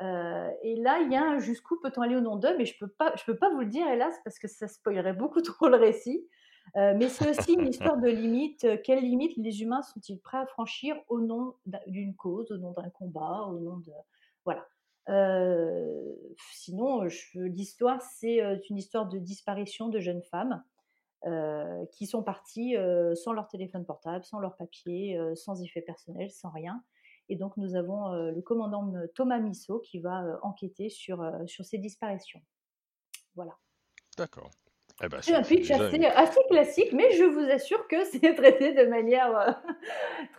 Heu 0.00 0.50
et 0.62 0.76
là, 0.76 1.00
il 1.00 1.12
y 1.12 1.16
a 1.16 1.38
jusqu'où 1.38 1.78
peut-on 1.80 2.02
aller 2.02 2.16
au 2.16 2.20
nom 2.20 2.36
d'eux, 2.36 2.56
mais 2.56 2.64
je 2.64 2.78
peux 2.78 2.88
pas 2.88 3.14
peux 3.26 3.36
pas 3.36 3.50
vous 3.50 3.60
le 3.60 3.66
dire 3.66 3.86
hélas 3.88 4.14
parce 4.24 4.38
que 4.38 4.48
ça 4.48 4.68
spoilerait 4.68 5.12
beaucoup 5.12 5.42
trop 5.42 5.68
le 5.68 5.76
récit. 5.76 6.26
Heu, 6.76 6.94
mais 6.94 7.08
c'est 7.08 7.28
aussi 7.28 7.54
une 7.54 7.66
histoire 7.66 7.98
de 7.98 8.08
limites, 8.08 8.64
heu, 8.64 8.76
quelles 8.76 9.02
limites 9.02 9.36
les 9.36 9.62
humains 9.62 9.82
sont-ils 9.82 10.20
prêts 10.20 10.38
à 10.38 10.46
franchir 10.46 10.96
au 11.08 11.20
nom 11.20 11.54
d'un 11.66 11.80
d'une 11.86 12.14
cause, 12.14 12.52
au 12.52 12.58
nom 12.58 12.72
d'un 12.72 12.88
combat, 12.90 13.42
au 13.48 13.58
nom 13.58 13.78
de 13.78 13.92
voilà. 14.44 14.66
Sinon, 16.52 17.02
l'histoire, 17.34 18.00
c'est, 18.02 18.38
une 18.68 18.78
histoire 18.78 19.08
de 19.08 19.18
disparition 19.18 19.88
de 19.88 19.98
jeunes 19.98 20.22
femmes, 20.22 20.62
qui 21.92 22.06
sont 22.06 22.22
parties, 22.22 22.76
sans 23.14 23.32
leur 23.32 23.48
téléphone 23.48 23.84
portable, 23.84 24.24
sans 24.24 24.38
leurs 24.38 24.56
papiers, 24.56 25.18
heu, 25.18 25.34
sans 25.34 25.60
effet 25.62 25.82
personnel, 25.82 26.30
sans 26.30 26.50
rien 26.50 26.82
et 27.30 27.36
donc 27.36 27.56
nous 27.56 27.76
avons, 27.76 28.12
heu, 28.14 28.32
le 28.32 28.42
commandant 28.42 28.92
Thomas 29.14 29.40
Missot 29.40 29.80
qui 29.80 30.00
va, 30.00 30.24
heu, 30.24 30.38
enquêter 30.42 30.90
sur, 30.90 31.22
heu, 31.22 31.46
sur 31.46 31.64
ces 31.64 31.78
disparitions. 31.78 32.42
Voilà. 33.36 33.58
D'accord. 34.16 34.52
Eh 35.02 35.08
ben, 35.08 35.18
c'est 35.22 35.34
un 35.34 35.42
pitch 35.42 35.70
assez, 35.70 36.04
assez, 36.04 36.40
classique, 36.50 36.92
mais 36.92 37.10
je 37.16 37.24
vous 37.24 37.50
assure 37.50 37.88
que 37.88 38.04
c'est 38.04 38.34
traité 38.36 38.74
de 38.74 38.86
manière 38.86 39.34
euh, 39.34 39.52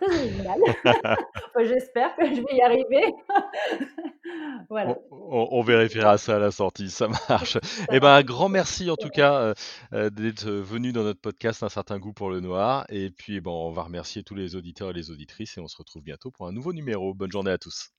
très 0.00 0.16
originale. 0.18 0.60
J'espère 1.64 2.14
que 2.14 2.26
je 2.26 2.40
vais 2.40 2.56
y 2.56 2.62
arriver. 2.62 3.12
voilà. 4.68 4.96
On, 5.10 5.62
vérifiera 5.62 6.16
ça 6.16 6.36
à 6.36 6.38
la 6.38 6.52
sortie, 6.52 6.90
ça 6.90 7.08
marche. 7.28 7.58
Eh 7.90 7.98
ben, 7.98 8.10
un 8.10 8.22
grand 8.22 8.48
merci 8.48 8.88
en 8.88 8.96
tout 8.96 9.08
cas 9.08 9.34
euh, 9.34 9.54
euh, 9.94 10.10
d'être 10.10 10.48
venu 10.48 10.92
dans 10.92 11.02
notre 11.02 11.20
podcast 11.20 11.64
Un 11.64 11.68
certain 11.68 11.98
goût 11.98 12.12
pour 12.12 12.30
le 12.30 12.38
noir. 12.38 12.86
Et 12.88 13.10
puis, 13.10 13.40
bon, 13.40 13.68
on 13.68 13.72
va 13.72 13.82
remercier 13.82 14.22
tous 14.22 14.36
les 14.36 14.54
auditeurs 14.54 14.90
et 14.90 14.94
les 14.94 15.10
auditrices 15.10 15.58
et 15.58 15.60
on 15.60 15.66
se 15.68 15.76
retrouve 15.76 16.02
bientôt 16.04 16.30
pour 16.30 16.46
un 16.46 16.52
nouveau 16.52 16.72
numéro. 16.72 17.14
Bonne 17.14 17.32
journée 17.32 17.50
à 17.50 17.58
tous. 17.58 17.90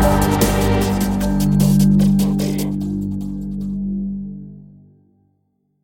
Bye. 0.00 0.41